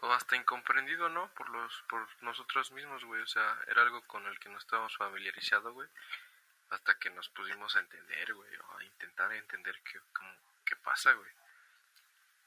O 0.00 0.12
hasta 0.12 0.36
incomprendido, 0.36 1.08
¿no? 1.08 1.28
Por 1.34 1.48
los 1.50 1.82
por 1.88 2.06
nosotros 2.22 2.70
mismos, 2.72 3.04
güey. 3.04 3.22
O 3.22 3.26
sea, 3.26 3.58
era 3.68 3.82
algo 3.82 4.02
con 4.02 4.26
el 4.26 4.38
que 4.38 4.48
no 4.50 4.58
estábamos 4.58 4.96
familiarizados, 4.96 5.72
güey. 5.72 5.88
Hasta 6.70 6.98
que 6.98 7.10
nos 7.10 7.28
pusimos 7.30 7.74
a 7.76 7.80
entender, 7.80 8.34
güey. 8.34 8.50
O 8.56 8.78
a 8.78 8.84
intentar 8.84 9.32
entender 9.32 9.80
qué, 9.82 9.98
cómo, 10.12 10.34
qué 10.64 10.76
pasa, 10.76 11.12
güey. 11.12 11.30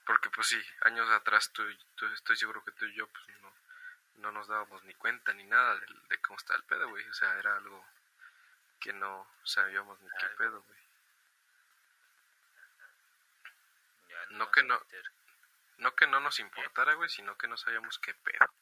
Porque, 0.05 0.29
pues 0.29 0.47
sí, 0.47 0.61
años 0.81 1.09
atrás 1.09 1.51
tú, 1.51 1.63
tú- 1.95 2.05
estoy 2.13 2.35
seguro 2.37 2.63
que 2.63 2.71
tú 2.71 2.85
y 2.85 2.93
yo, 2.93 3.07
pues 3.07 3.25
no, 3.41 3.51
no 4.17 4.31
nos 4.31 4.47
dábamos 4.47 4.83
ni 4.83 4.93
cuenta 4.93 5.33
ni 5.33 5.43
nada 5.43 5.75
de, 5.79 5.85
de 6.09 6.17
cómo 6.21 6.37
está 6.37 6.55
el 6.55 6.63
pedo, 6.63 6.87
güey. 6.89 7.07
O 7.09 7.13
sea, 7.13 7.37
era 7.39 7.55
algo 7.57 7.83
que 8.79 8.93
no 8.93 9.27
sabíamos 9.43 9.99
ni 10.01 10.09
qué 10.19 10.27
pedo, 10.37 10.61
güey. 10.61 10.79
No 14.31 14.51
que 14.51 14.63
no. 14.63 14.79
No 15.77 15.95
que 15.95 16.07
no 16.07 16.19
nos 16.19 16.39
importara, 16.39 16.93
güey, 16.93 17.09
sino 17.09 17.37
que 17.37 17.47
no 17.47 17.57
sabíamos 17.57 17.99
qué 17.99 18.13
pedo. 18.13 18.53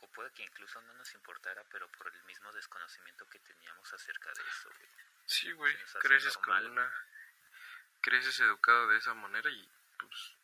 O 0.00 0.08
puede 0.08 0.30
que 0.32 0.42
incluso 0.42 0.80
no 0.82 0.92
nos 0.94 1.14
importara, 1.14 1.62
pero 1.70 1.88
por 1.88 2.12
el 2.12 2.22
mismo 2.24 2.52
desconocimiento 2.52 3.28
que 3.30 3.38
teníamos 3.40 3.92
acerca 3.92 4.32
de 4.32 4.42
eso, 4.42 4.68
güey. 4.70 4.88
Sí, 5.26 5.52
güey, 5.52 5.76
creces 6.00 6.36
con 6.38 6.66
una... 6.66 6.92
Creces 8.00 8.38
educado 8.40 8.88
de 8.88 8.98
esa 8.98 9.12
manera 9.14 9.50
y 9.50 9.68
pues 9.98 10.34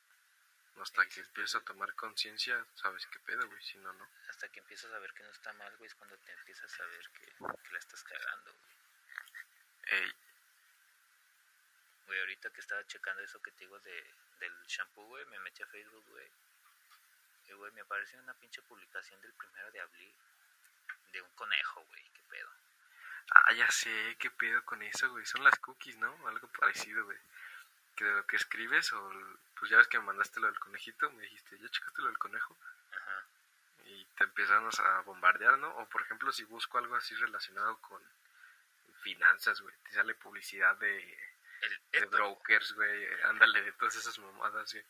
hasta 0.81 1.07
que 1.07 1.21
empiezas 1.21 1.63
a 1.63 1.65
tomar 1.65 1.95
conciencia 1.95 2.65
sabes 2.75 3.07
qué 3.07 3.21
pedo, 3.21 3.47
güey, 3.47 3.63
si 3.63 3.79
no, 3.79 3.93
no. 3.93 4.09
Hasta 4.29 4.49
que 4.49 4.59
empiezas 4.61 4.93
a 4.93 4.99
ver 4.99 5.13
que 5.15 5.23
no 5.23 5.31
está 5.31 5.53
mal, 5.53 5.75
güey, 5.77 5.87
es 5.89 5.95
cuando 5.95 6.17
te 6.19 6.33
empiezas 6.33 6.81
a 6.81 6.85
ver 6.85 7.09
que, 7.11 7.27
que 7.27 7.73
la 7.73 7.79
estás 7.79 8.03
cagando, 8.03 8.53
güey. 8.53 10.01
Ey, 10.03 10.15
Güey, 12.07 12.21
ahorita 12.21 12.51
que 12.51 12.61
estaba 12.61 12.87
checando 12.87 13.23
eso 13.23 13.41
que 13.41 13.51
te 13.53 13.61
digo 13.61 13.79
de, 13.79 14.15
del 14.41 14.53
shampoo, 14.67 15.07
güey, 15.07 15.25
me 15.27 15.39
metí 15.41 15.63
a 15.63 15.67
Facebook, 15.67 16.05
güey. 16.09 16.27
Y, 17.49 17.53
güey, 17.53 17.73
me 17.73 17.83
apareció 17.83 18.19
una 18.21 18.35
pinche 18.35 18.63
publicación 18.63 19.21
del 19.21 19.33
primero 19.35 19.71
de 19.71 19.81
abril 19.81 20.15
de 21.13 21.23
un 21.23 21.31
conejo, 21.35 21.85
güey, 21.85 22.03
qué 22.13 22.23
pedo. 22.29 22.51
ah, 23.31 23.53
ya 23.53 23.71
sé, 23.71 24.17
qué 24.19 24.31
pedo 24.31 24.65
con 24.65 24.83
eso, 24.83 25.11
güey, 25.11 25.25
son 25.27 25.45
las 25.45 25.59
cookies, 25.59 25.97
¿no? 25.99 26.29
Algo 26.29 26.49
parecido, 26.49 27.05
güey. 27.05 27.19
Que 27.97 28.05
de 28.05 28.13
lo 28.13 28.27
que 28.27 28.37
escribes 28.37 28.93
o, 28.93 29.13
pues 29.59 29.71
ya 29.71 29.77
ves 29.77 29.87
que 29.89 29.99
me 29.99 30.07
mandaste 30.07 30.41
lo 30.41 30.47
del 30.47 30.59
conejito, 30.59 31.11
me 31.13 31.23
dijiste, 31.23 31.59
¿ya 31.59 31.69
checaste 31.69 32.03
lo 32.03 32.09
del 32.09 32.19
conejo? 32.19 32.57
Ajá. 32.93 33.25
Y 33.87 34.05
te 34.17 34.25
empezamos 34.25 34.81
a 34.81 35.01
bombardear, 35.03 35.59
¿no? 35.59 35.69
O 35.77 35.89
por 35.89 36.03
ejemplo, 36.03 36.33
si 36.33 36.45
busco 36.45 36.79
algo 36.79 36.97
así 36.97 37.15
relacionado 37.15 37.77
con 37.79 38.03
finanzas, 39.03 39.61
güey, 39.61 39.75
te 39.85 39.93
sale 39.93 40.15
publicidad 40.15 40.77
de, 40.79 41.34
El 41.93 42.07
brokers, 42.07 42.73
güey, 42.73 43.23
ándale, 43.25 43.63
de 43.63 43.73
todas 43.73 43.95
esas 43.97 44.19
mamadas, 44.19 44.73
güey. 44.73 44.85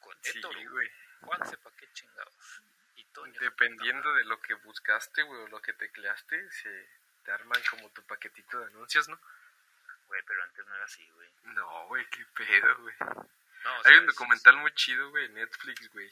con 0.00 0.16
Sí, 0.22 0.40
güey. 0.66 0.90
Juan 1.22 1.48
sepa 1.48 1.70
qué 1.76 1.92
chingados. 1.92 2.62
Y 2.96 3.04
Toño. 3.06 3.38
Dependiendo 3.40 4.12
de 4.14 4.24
lo 4.24 4.40
que 4.40 4.54
buscaste, 4.54 5.22
güey, 5.22 5.42
o 5.42 5.48
lo 5.48 5.60
que 5.60 5.72
tecleaste, 5.72 6.50
se 6.52 6.88
te 7.24 7.32
arman 7.32 7.60
como 7.70 7.90
tu 7.90 8.02
paquetito 8.04 8.58
de 8.60 8.66
anuncios, 8.66 9.08
¿no? 9.08 9.18
Güey, 10.06 10.22
pero 10.22 10.42
antes 10.44 10.66
no 10.66 10.74
era 10.74 10.84
así, 10.84 11.06
güey. 11.10 11.30
No, 11.54 11.86
güey, 11.88 12.06
qué 12.10 12.24
pedo, 12.34 12.76
güey. 12.78 12.94
No, 13.64 13.82
Hay 13.84 13.96
un 13.98 14.06
documental 14.06 14.56
muy 14.56 14.72
chido, 14.74 15.10
güey, 15.10 15.28
Netflix, 15.30 15.90
güey. 15.92 16.10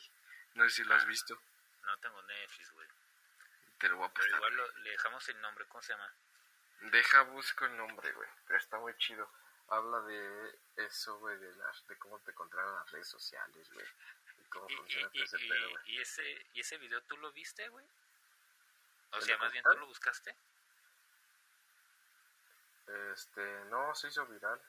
No 0.55 0.64
sé 0.68 0.76
si 0.76 0.85
lo 0.85 0.94
has 0.94 1.07
visto. 1.07 1.40
No 1.85 1.96
tengo 1.98 2.20
Netflix, 2.22 2.70
güey. 2.72 2.88
Te 3.79 3.88
lo 3.88 3.96
voy 3.96 4.07
a 4.09 4.12
Pero 4.12 4.14
prestar. 4.22 4.37
igual 4.38 4.57
lo- 4.57 4.79
le 4.83 4.90
dejamos 4.90 5.29
el 5.29 5.40
nombre, 5.40 5.64
¿cómo 5.66 5.83
se 5.83 5.92
llama? 5.92 6.12
Deja, 6.81 7.22
busco 7.22 7.64
el 7.64 7.76
nombre, 7.76 8.12
güey. 8.12 8.29
Pero 8.46 8.59
está 8.59 8.79
muy 8.79 8.94
chido. 8.98 9.31
Habla 9.68 10.00
de 10.02 10.59
eso, 10.76 11.18
güey, 11.18 11.37
de, 11.38 11.52
las, 11.57 11.87
de 11.88 11.96
cómo 11.98 12.18
te 12.20 12.33
controlan 12.35 12.74
las 12.76 12.90
redes 12.92 13.09
sociales, 13.09 13.68
güey. 13.72 13.87
Y 14.38 14.44
cómo 14.48 14.66
Y, 14.70 14.76
funciona 14.76 15.11
y, 15.12 15.22
ese 15.22 15.44
y- 15.44 15.48
pedo, 15.48 15.70
güey. 15.70 15.83
y 15.87 16.00
ese, 16.00 16.46
¿Y 16.55 16.61
ese 16.61 16.79
video 16.79 17.02
tú 17.02 17.16
lo 17.18 17.33
viste, 17.33 17.68
güey? 17.68 17.85
O 19.12 19.16
¿El 19.16 19.22
sea, 19.22 19.38
más 19.38 19.50
bien 19.52 19.64
tú 19.64 19.76
lo 19.79 19.87
buscaste. 19.87 20.37
Este, 23.12 23.64
no, 23.66 23.92
se 23.96 24.09
hizo 24.09 24.24
viral. 24.26 24.61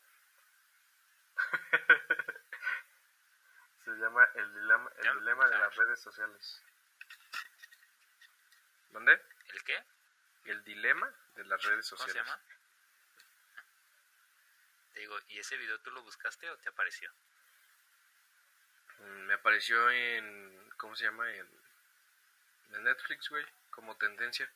se 3.86 3.92
llama 3.92 4.28
El 4.34 4.54
Dilema, 4.54 4.92
el 4.98 5.20
dilema 5.20 5.48
de 5.50 5.58
las 5.60 5.76
redes 5.76 6.00
sociales. 6.02 6.62
¿Dónde? 8.90 9.22
¿El 9.54 9.64
qué? 9.64 9.84
El 10.46 10.64
dilema 10.64 11.14
de 11.36 11.46
las 11.46 11.62
redes 11.64 11.88
¿Cómo 11.90 12.00
se 12.04 12.08
sociales. 12.12 12.32
llama? 12.32 12.42
Te 14.98 15.02
digo, 15.02 15.16
¿y 15.28 15.38
ese 15.38 15.56
video 15.58 15.80
tú 15.82 15.92
lo 15.92 16.02
buscaste 16.02 16.50
o 16.50 16.58
te 16.58 16.70
apareció? 16.70 17.14
Mm, 18.98 19.28
Me 19.28 19.36
apareció 19.36 19.92
en. 19.92 20.72
¿Cómo 20.78 20.96
se 20.96 21.04
llama? 21.04 21.32
En, 21.36 21.48
en 22.74 22.84
Netflix, 22.84 23.30
güey. 23.30 23.46
Como 23.70 23.96
tendencia. 23.98 24.52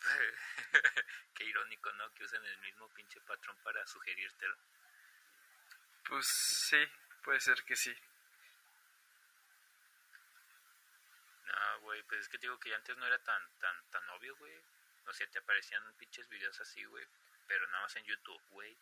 Qué 1.34 1.44
irónico, 1.44 1.92
¿no? 1.92 2.14
Que 2.14 2.24
usen 2.24 2.42
el 2.42 2.58
mismo 2.60 2.88
pinche 2.94 3.20
patrón 3.20 3.58
para 3.62 3.86
sugerírtelo. 3.86 4.56
Pues 6.08 6.26
sí, 6.26 6.82
puede 7.24 7.40
ser 7.40 7.62
que 7.64 7.76
sí. 7.76 7.94
No, 11.44 11.80
güey, 11.80 12.02
pues 12.04 12.20
es 12.20 12.28
que 12.30 12.38
digo 12.38 12.58
que 12.58 12.74
antes 12.74 12.96
no 12.96 13.06
era 13.06 13.18
tan, 13.18 13.50
tan, 13.58 13.84
tan 13.90 14.08
obvio, 14.08 14.34
güey. 14.36 14.73
O 15.06 15.12
sea, 15.12 15.26
te 15.30 15.38
aparecían 15.38 15.82
pinches 15.98 16.28
videos 16.28 16.58
así, 16.60 16.84
güey. 16.84 17.06
Pero 17.46 17.66
nada 17.68 17.82
más 17.82 17.96
en 17.96 18.04
YouTube, 18.04 18.42
güey. 18.50 18.76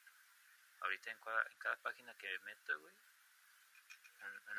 Ahorita 0.81 1.11
en 1.11 1.21
cada, 1.21 1.43
en 1.51 1.59
cada 1.59 1.77
página 1.77 2.15
que 2.17 2.39
meto, 2.41 2.79
güey. 2.81 2.95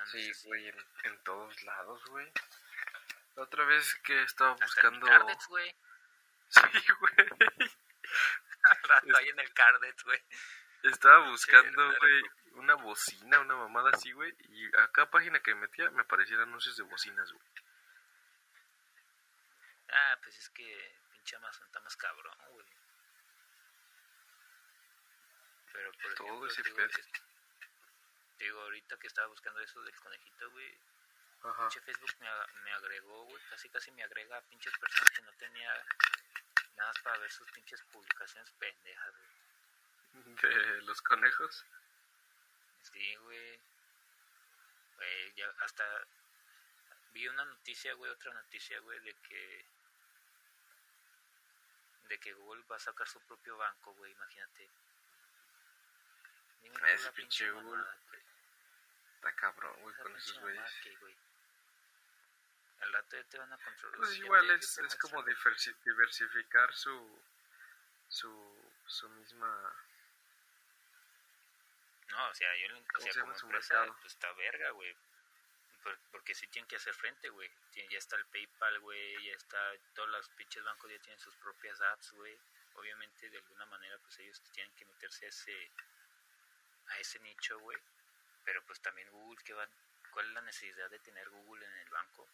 Sí, 0.06 0.32
güey, 0.45 0.67
en, 0.67 0.86
en 1.04 1.23
todos 1.23 1.63
lados, 1.63 2.04
güey. 2.08 2.32
La 3.36 3.43
otra 3.43 3.63
vez 3.65 3.95
que 4.04 4.23
estaba 4.23 4.52
Hasta 4.52 4.65
en 4.65 4.67
buscando. 4.67 5.06
Cardex, 5.08 5.47
güey. 5.47 5.76
Sí, 6.49 6.62
güey. 6.99 7.30
Al 8.63 8.84
rato 8.84 9.17
ahí 9.17 9.30
en 9.30 9.39
el 9.39 9.54
Cardex, 9.54 10.04
güey. 10.04 10.23
Estaba 10.84 11.30
buscando, 11.30 11.97
güey, 11.97 12.21
una 12.52 12.76
bocina, 12.76 13.39
una 13.39 13.56
mamada 13.56 13.91
así, 13.91 14.12
güey. 14.12 14.36
Y 14.39 14.67
a 14.78 14.91
cada 14.91 15.10
página 15.10 15.39
que 15.41 15.56
metía 15.56 15.89
me 15.91 16.02
aparecían 16.02 16.41
anuncios 16.41 16.78
de 16.78 16.84
bocinas, 16.84 17.32
güey. 17.32 17.47
Ah, 19.89 20.17
pues 20.21 20.38
es 20.38 20.49
que 20.49 20.95
pinche 21.23 21.36
Amazon 21.38 21.65
está 21.65 21.79
más 21.79 21.95
cabrón, 21.95 22.38
güey. 22.51 22.67
Pero 25.71 25.91
por 25.93 26.13
Todo 26.15 26.27
ejemplo, 26.27 26.47
ese 26.47 26.63
te 26.63 26.69
digo, 26.69 26.88
te 28.38 28.43
digo, 28.43 28.62
ahorita 28.62 28.97
que 28.97 29.07
estaba 29.07 29.27
buscando 29.27 29.59
eso 29.62 29.81
del 29.83 29.95
conejito, 29.95 30.51
güey, 30.51 30.77
Ajá. 31.43 31.69
pinche 31.69 31.81
Facebook 31.81 32.15
me, 32.19 32.71
agregó, 32.73 33.23
güey, 33.23 33.41
casi 33.49 33.69
casi 33.69 33.91
me 33.91 34.03
agrega 34.03 34.38
a 34.38 34.41
pinches 34.41 34.77
personas 34.77 35.12
que 35.12 35.21
no 35.21 35.31
tenía 35.33 35.73
nada 36.75 36.91
más 36.91 37.01
para 37.01 37.17
ver 37.19 37.31
sus 37.31 37.49
pinches 37.51 37.81
publicaciones 37.83 38.51
pendejas, 38.59 39.13
güey. 39.15 40.36
De 40.41 40.81
los 40.81 41.01
conejos. 41.01 41.65
Sí, 42.81 43.15
güey. 43.15 43.59
Güey, 44.97 45.33
ya 45.36 45.49
hasta 45.62 45.86
vi 47.13 47.27
una 47.29 47.45
noticia, 47.45 47.93
güey, 47.93 48.12
otra 48.12 48.33
noticia, 48.33 48.79
güey, 48.81 48.99
de 48.99 49.13
que 49.15 49.72
de 52.07 52.19
que 52.19 52.33
Google 52.33 52.63
va 52.69 52.75
a 52.75 52.79
sacar 52.79 53.07
su 53.07 53.19
propio 53.21 53.57
banco, 53.57 53.93
güey, 53.93 54.11
imagínate. 54.11 54.69
Ese 56.93 57.11
pinche 57.13 57.49
Google. 57.51 57.83
Está 59.15 59.31
cabrón, 59.35 59.75
güey, 59.81 59.95
con 59.95 60.15
esos 60.15 60.39
güeyes. 60.39 60.61
Al 62.81 62.93
rato 62.93 63.15
ya 63.15 63.23
te 63.23 63.37
van 63.37 63.53
a 63.53 63.57
controlar. 63.57 63.97
Pues 63.97 64.17
igual 64.17 64.49
es, 64.51 64.77
es 64.77 64.95
como 64.95 65.23
diversificar 65.23 66.73
su, 66.73 67.21
su, 68.09 68.71
su 68.85 69.09
misma... 69.09 69.73
No, 72.09 72.29
o 72.29 72.33
sea, 72.33 72.49
yo 72.57 72.77
o 72.77 72.83
¿Cómo 72.93 73.11
sea, 73.11 73.21
como 73.21 73.33
empresa, 73.33 73.85
pues 74.01 74.13
está 74.13 74.31
verga, 74.33 74.69
güey. 74.71 74.95
Por- 75.84 76.00
porque 76.12 76.34
sí 76.34 76.48
tienen 76.48 76.67
que 76.67 76.78
hacer 76.78 76.93
frente, 76.93 77.30
güey. 77.30 77.50
Ya 77.89 77.98
está 77.98 78.15
el 78.15 78.26
PayPal, 78.28 78.80
güey, 78.80 79.26
ya 79.26 79.34
está, 79.34 79.58
todos 79.93 80.10
los 80.10 80.30
pinches 80.30 80.63
bancos 80.63 80.89
ya 80.91 81.00
tienen 81.00 81.19
sus 81.19 81.36
propias 81.36 81.80
apps, 81.82 82.12
güey. 82.13 82.38
Obviamente, 82.76 83.30
de 83.30 83.38
alguna 83.38 83.65
manera, 83.67 83.98
pues 84.00 84.17
ellos 84.19 84.41
tienen 84.54 84.74
que 84.76 84.86
meterse 84.86 85.26
a 85.26 85.30
ese, 85.30 85.72
a 86.88 87.00
ese 87.00 87.19
nicho, 87.19 87.60
güey. 87.60 87.78
Pero 88.46 88.63
pues 88.65 88.80
también 88.82 89.10
Google, 89.12 89.41
¿qué 89.43 89.54
van? 89.54 89.69
¿cuál 90.12 90.28
es 90.28 90.34
la 90.34 90.41
necesidad 90.41 90.89
de 90.89 91.00
tener 91.00 91.28
Google 91.30 91.65
en 91.65 91.74
el 91.78 91.89
banco? 91.89 92.28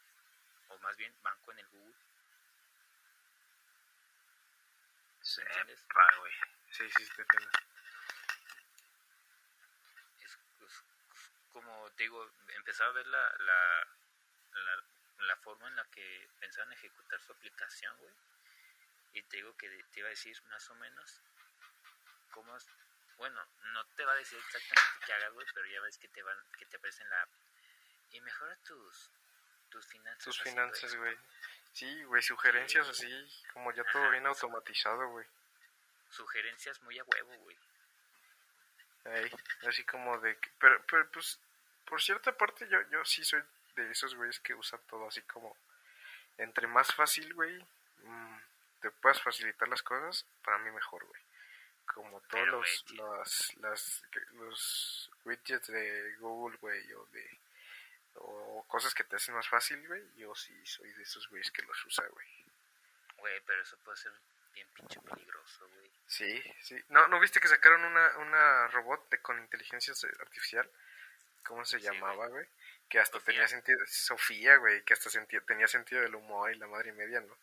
O 0.70 0.78
más 0.80 0.96
bien, 0.98 1.14
banco 1.24 1.52
en 1.52 1.60
el 1.60 1.68
Google, 1.70 1.96
Sí, 5.22 5.42
güey. 6.20 6.34
Sí, 6.72 6.90
sí, 6.98 7.06
te 7.16 7.22
entiendo. 7.22 7.50
es, 10.26 10.38
pues, 10.58 10.84
como 11.52 11.89
te 12.00 12.04
digo, 12.04 12.32
empezaba 12.56 12.92
a 12.92 12.94
ver 12.94 13.08
la, 13.08 13.36
la, 13.40 13.88
la, 14.54 14.84
la 15.26 15.36
forma 15.36 15.68
en 15.68 15.76
la 15.76 15.84
que 15.92 16.30
pensaban 16.40 16.72
ejecutar 16.72 17.20
su 17.20 17.34
aplicación, 17.34 17.94
güey. 17.98 18.14
Y 19.16 19.22
te 19.24 19.36
digo 19.36 19.54
que 19.58 19.68
te 19.92 20.00
iba 20.00 20.08
a 20.08 20.12
decir 20.12 20.42
más 20.44 20.70
o 20.70 20.76
menos 20.76 21.22
cómo 22.32 22.56
es. 22.56 22.70
Bueno, 23.18 23.46
no 23.74 23.86
te 23.98 24.06
va 24.06 24.14
a 24.14 24.16
decir 24.16 24.40
exactamente 24.40 25.06
qué 25.06 25.12
hagas, 25.12 25.34
güey, 25.34 25.46
pero 25.54 25.68
ya 25.68 25.82
ves 25.82 25.98
que 25.98 26.08
te 26.08 26.24
van, 26.24 26.38
que 26.58 26.66
te 26.68 26.78
aparece 26.78 27.04
en 27.04 27.10
la 27.10 27.22
app. 27.22 27.30
Y 28.12 28.22
mejora 28.22 28.56
tus, 28.64 29.12
tus 29.70 29.86
finanzas. 29.88 30.24
Tus 30.24 30.40
así, 30.40 30.50
finanzas, 30.52 30.96
güey. 30.96 31.18
Sí, 31.74 32.04
güey, 32.06 32.24
sugerencias 32.24 32.88
así, 32.88 33.44
como 33.52 33.74
ya 33.74 33.84
todo 33.92 34.10
bien 34.10 34.26
automatizado, 34.26 35.06
güey. 35.10 35.28
Sugerencias 36.12 36.82
muy 36.84 36.98
a 36.98 37.04
huevo, 37.04 37.36
güey. 37.40 37.58
Ey, 39.04 39.32
así 39.68 39.84
como 39.84 40.18
de 40.20 40.38
que, 40.40 40.50
pero, 40.60 40.82
pero 40.86 41.12
pues, 41.12 41.38
por 41.90 42.02
cierta 42.02 42.32
parte 42.32 42.68
yo, 42.70 42.80
yo 42.90 43.04
sí 43.04 43.26
soy 43.26 43.42
de 43.76 43.92
esos 43.92 44.16
güeyes 44.16 44.40
que 44.40 44.54
usa 44.54 44.78
todo 44.90 45.08
así 45.08 45.22
como, 45.24 45.58
entre 46.38 46.68
más 46.68 46.94
fácil, 46.94 47.34
güey, 47.34 47.58
mm, 48.04 48.38
te 48.82 48.92
puedas 48.92 49.22
facilitar 49.22 49.68
las 49.68 49.82
cosas, 49.82 50.26
para 50.44 50.60
mí 50.60 50.70
mejor, 50.72 51.04
güey. 51.06 51.22
Como 51.86 52.22
todos 52.22 52.30
Pero, 52.30 52.62
los, 52.62 53.56
las, 53.58 54.04
los 54.34 55.12
widgets 55.26 55.68
de 55.68 56.16
Google, 56.20 56.58
güey, 56.62 56.94
o 56.94 57.06
de, 57.08 57.40
o 58.16 58.64
cosas 58.68 58.94
que 58.94 59.04
te 59.04 59.16
hacen 59.16 59.34
más 59.34 59.50
fácil, 59.50 59.86
güey, 59.88 60.04
yo 60.16 60.36
sí 60.36 60.54
soy 60.66 60.92
de 60.94 61.04
esos 61.04 61.28
güeyes 61.30 61.50
que 61.52 61.64
los 61.64 61.86
usa, 61.86 62.06
güey. 62.08 62.28
Güey, 63.18 63.42
pero 63.46 63.62
eso 63.64 63.78
puede 63.84 63.98
ser 63.98 64.14
bien 64.54 64.68
pinche 64.76 65.02
peligroso, 65.02 65.68
güey. 65.68 65.90
Sí, 66.08 66.42
sí. 66.62 66.80
¿No, 66.90 67.08
¿no 67.08 67.20
viste 67.20 67.40
que 67.40 67.48
sacaron 67.48 67.84
una, 67.84 68.18
una 68.18 68.68
robot 68.68 69.10
de, 69.10 69.20
con 69.22 69.40
inteligencia 69.40 69.94
artificial? 70.20 70.70
¿Cómo 71.50 71.66
se 71.66 71.80
Sí, 71.80 71.86
llamaba, 71.86 72.28
güey? 72.28 72.46
Que 72.88 73.00
hasta 73.00 73.18
Sofía. 73.20 73.34
tenía 73.34 73.48
sentido... 73.48 73.80
Sofía, 73.88 74.56
güey, 74.58 74.84
que 74.84 74.94
hasta 74.94 75.10
senti- 75.10 75.42
tenía 75.48 75.68
sentido 75.68 76.02
del 76.04 76.14
humor 76.14 76.52
y 76.52 76.56
la 76.60 76.68
madre 76.68 76.90
y 76.90 76.94
media, 76.94 77.20
¿no? 77.22 77.36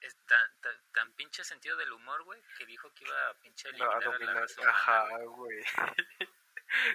es 0.00 0.14
tan, 0.26 0.60
tan, 0.60 0.76
tan 0.92 1.10
pinche 1.14 1.42
sentido 1.42 1.76
del 1.76 1.90
humor, 1.90 2.22
güey, 2.22 2.40
que 2.56 2.64
dijo 2.66 2.88
que 2.94 3.02
iba 3.04 3.28
a 3.28 3.34
pinche 3.34 3.72
No, 3.72 3.90
a 3.90 3.96
a, 3.96 3.98
la 3.98 4.04
dominar. 4.04 4.36
raza 4.36 4.60
humana, 4.60 4.72
Ajá, 4.78 5.18
güey. 5.24 5.64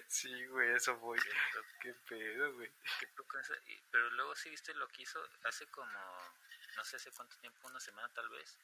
sí, 0.07 0.45
güey, 0.47 0.69
eso 0.75 0.95
voy. 0.97 1.19
Qué 1.19 1.29
lo- 1.53 1.65
Qué 1.81 1.93
pedo, 2.07 2.53
güey. 2.53 2.71
Pero 3.91 4.09
luego 4.11 4.33
sí 4.35 4.49
viste 4.49 4.73
lo 4.75 4.87
que 4.87 5.01
hizo 5.01 5.21
hace 5.43 5.65
como, 5.67 5.99
no 6.77 6.83
sé 6.85 6.95
hace 6.95 7.11
cuánto 7.11 7.35
tiempo, 7.37 7.67
una 7.67 7.79
semana 7.81 8.07
tal 8.13 8.29
vez. 8.29 8.57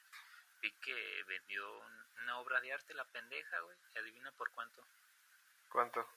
Vi 0.62 0.72
que 0.74 1.24
vendió 1.28 1.80
un- 1.80 2.08
una 2.24 2.40
obra 2.40 2.62
de 2.62 2.72
arte, 2.72 2.94
la 2.94 3.04
pendeja, 3.06 3.60
güey. 3.60 3.76
Adivina 3.96 4.32
por 4.32 4.50
cuánto. 4.52 4.82
¿Cuánto? 5.70 6.08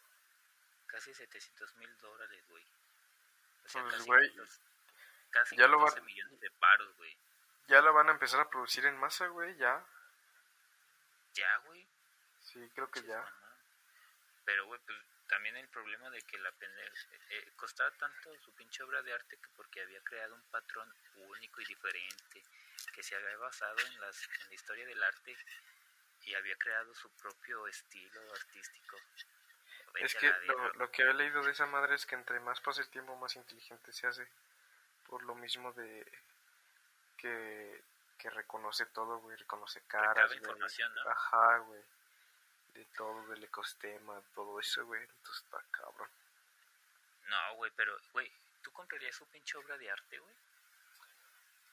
Casi 0.90 1.14
700 1.14 1.76
mil 1.76 1.98
dólares, 1.98 2.44
güey. 2.48 2.64
O 3.64 3.68
sea, 3.68 3.82
Pues, 3.82 3.94
casi, 3.96 4.06
güey, 4.06 4.28
14 4.30 4.60
casi 5.30 5.56
ya 5.56 5.66
lo 5.68 5.78
va- 5.78 5.84
14 5.86 6.02
millones 6.06 6.40
de 6.40 6.50
paros, 6.52 6.96
güey. 6.96 7.16
Ya 7.68 7.80
la 7.80 7.90
van 7.92 8.08
a 8.08 8.12
empezar 8.12 8.40
a 8.40 8.50
producir 8.50 8.84
en 8.86 8.96
masa, 8.98 9.28
güey, 9.28 9.56
ya. 9.56 9.84
Ya, 11.34 11.56
güey. 11.66 11.86
Sí, 12.42 12.68
creo 12.74 12.90
que 12.90 13.02
ya. 13.04 13.24
Pero, 14.44 14.66
güey, 14.66 14.80
pues 14.84 14.98
también 15.28 15.56
el 15.56 15.68
problema 15.68 16.10
de 16.10 16.20
que 16.22 16.38
la 16.38 16.50
pendeja 16.50 16.90
eh, 17.28 17.52
costaba 17.54 17.90
tanto 17.92 18.36
su 18.40 18.52
pinche 18.54 18.82
obra 18.82 19.00
de 19.02 19.12
arte 19.12 19.36
que 19.36 19.48
porque 19.56 19.80
había 19.80 20.00
creado 20.02 20.34
un 20.34 20.42
patrón 20.50 20.92
único 21.14 21.60
y 21.60 21.64
diferente, 21.66 22.42
que 22.92 23.02
se 23.04 23.14
había 23.14 23.36
basado 23.36 23.78
en, 23.86 24.00
las, 24.00 24.20
en 24.24 24.48
la 24.48 24.54
historia 24.54 24.84
del 24.86 25.00
arte 25.00 25.36
y 26.24 26.34
había 26.34 26.56
creado 26.56 26.92
su 26.96 27.08
propio 27.12 27.68
estilo 27.68 28.20
artístico. 28.34 28.96
Es 29.94 30.14
que 30.14 30.32
lo, 30.46 30.72
lo 30.74 30.90
que 30.90 31.02
he 31.02 31.12
leído 31.14 31.42
de 31.42 31.50
esa 31.52 31.66
madre 31.66 31.94
es 31.94 32.06
que 32.06 32.14
entre 32.14 32.40
más 32.40 32.60
pasa 32.60 32.80
el 32.80 32.88
tiempo, 32.88 33.16
más 33.16 33.36
inteligente 33.36 33.92
se 33.92 34.06
hace. 34.06 34.26
Por 35.08 35.22
lo 35.24 35.34
mismo 35.34 35.72
de 35.72 36.06
que, 37.16 37.82
que 38.18 38.30
reconoce 38.30 38.86
todo, 38.86 39.18
güey. 39.18 39.36
Reconoce 39.36 39.82
caras, 39.82 40.26
güey. 40.28 40.38
información, 40.38 40.94
¿no? 40.94 41.02
Ajá, 41.10 41.58
güey. 41.58 41.82
De 42.74 42.84
todo, 42.96 43.26
del 43.26 43.42
ecosistema, 43.44 44.20
todo 44.34 44.60
eso, 44.60 44.86
güey. 44.86 45.02
Entonces 45.02 45.42
está 45.44 45.60
cabrón. 45.72 46.08
No, 47.26 47.54
güey, 47.56 47.70
pero, 47.76 47.96
güey, 48.12 48.30
¿tú 48.62 48.72
comprarías 48.72 49.14
su 49.16 49.26
pinche 49.28 49.58
obra 49.58 49.76
de 49.76 49.90
arte, 49.90 50.18
güey? 50.18 50.34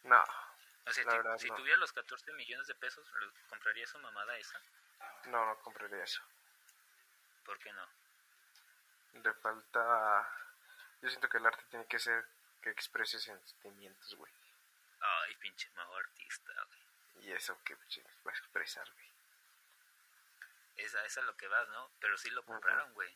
No, 0.04 0.24
O 0.86 0.92
sea, 0.94 1.04
La 1.06 1.18
verdad, 1.18 1.38
si 1.38 1.50
no. 1.50 1.56
tuviera 1.56 1.78
los 1.78 1.92
14 1.92 2.32
millones 2.34 2.68
de 2.68 2.76
pesos, 2.76 3.06
¿lo- 3.12 3.32
¿comprarías 3.50 3.90
su 3.90 4.00
mamada 4.00 4.38
esa? 4.38 4.60
no, 5.26 5.46
no 5.46 5.58
compraría 5.60 6.04
eso. 6.04 6.22
¿Por 7.44 7.58
qué 7.60 7.72
no? 7.74 7.86
Le 9.24 9.34
falta... 9.34 10.30
Yo 11.02 11.10
siento 11.10 11.30
que 11.30 11.38
el 11.38 11.46
arte 11.46 11.64
tiene 11.70 11.86
que 11.88 12.00
ser 12.00 12.26
que 12.62 12.70
exprese 12.70 13.20
sentimientos, 13.20 14.16
güey. 14.16 14.32
Ay, 15.00 15.36
pinche 15.36 15.70
mago 15.76 15.96
artista, 15.96 16.52
güey. 16.68 17.26
Y 17.28 17.32
eso 17.32 17.58
que 17.64 17.76
va 17.76 18.32
a 18.32 18.36
expresar, 18.36 18.90
güey. 18.94 19.08
Esa, 20.78 21.04
esa 21.06 21.20
es 21.22 21.26
lo 21.26 21.36
que 21.36 21.48
vas, 21.48 21.68
¿no? 21.70 21.90
Pero 22.00 22.18
sí 22.18 22.30
lo 22.30 22.44
compraron, 22.46 22.94
güey. 22.94 23.14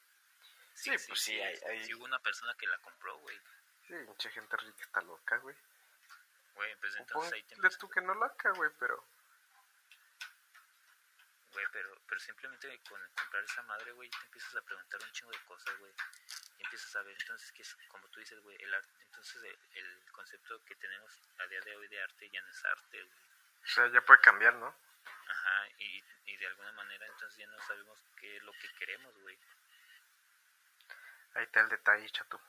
Sí, 0.73 0.91
pues 1.07 1.21
sí, 1.21 1.39
hay- 1.39 1.59
hay- 1.67 1.85
sí 1.85 1.93
hubo 1.93 2.05
una 2.05 2.19
persona 2.19 2.53
que 2.55 2.67
la 2.67 2.77
compró, 2.79 3.17
güey. 3.19 3.39
Sí, 3.87 3.93
mucha 4.07 4.29
gente 4.31 4.57
rica 4.57 4.83
está 4.83 5.01
loca, 5.01 5.37
güey. 5.37 5.55
Güey, 6.55 6.75
pues 6.77 6.95
entonces 6.95 7.33
ahí 7.33 7.43
te 7.43 7.55
tú 7.77 7.89
que 7.89 8.01
no 8.01 8.13
loca, 8.15 8.51
güey, 8.51 8.69
pero... 8.79 9.03
Güey, 11.51 11.65
pero, 11.71 12.01
pero 12.07 12.19
simplemente 12.19 12.79
con 12.87 13.01
comprar 13.13 13.43
esa 13.43 13.61
madre, 13.63 13.91
güey, 13.91 14.09
te 14.09 14.25
empiezas 14.25 14.55
a 14.55 14.61
preguntar 14.61 15.01
un 15.03 15.11
chingo 15.11 15.31
de 15.31 15.45
cosas, 15.45 15.77
güey. 15.79 15.93
Y 16.57 16.63
empiezas 16.63 16.95
a 16.95 17.01
ver, 17.01 17.15
entonces, 17.19 17.51
que 17.51 17.61
es, 17.61 17.75
como 17.89 18.07
tú 18.09 18.19
dices, 18.19 18.39
güey, 18.41 18.55
el 18.61 18.73
arte, 18.73 19.03
entonces 19.03 19.43
el, 19.43 19.57
el 19.77 20.11
concepto 20.11 20.63
que 20.63 20.75
tenemos 20.75 21.19
a 21.39 21.47
día 21.47 21.59
de 21.61 21.75
hoy 21.75 21.87
de 21.89 22.01
arte 22.01 22.29
ya 22.29 22.41
no 22.41 22.49
es 22.49 22.65
arte, 22.65 23.03
güey. 23.03 23.19
O 23.63 23.67
sea, 23.67 23.87
ya 23.91 24.01
puede 24.01 24.21
cambiar, 24.21 24.55
¿no? 24.55 24.75
Ajá, 25.27 25.67
y, 25.77 26.03
y 26.25 26.37
de 26.37 26.47
alguna 26.47 26.71
manera 26.73 27.05
entonces 27.07 27.37
ya 27.37 27.47
no 27.47 27.59
sabemos 27.61 27.99
qué 28.17 28.37
es 28.37 28.43
lo 28.43 28.53
que 28.53 28.73
queremos, 28.79 29.13
güey. 29.19 29.37
Ahí 31.33 31.43
está 31.43 31.61
el 31.61 31.69
detalle, 31.69 32.09
chato. 32.09 32.41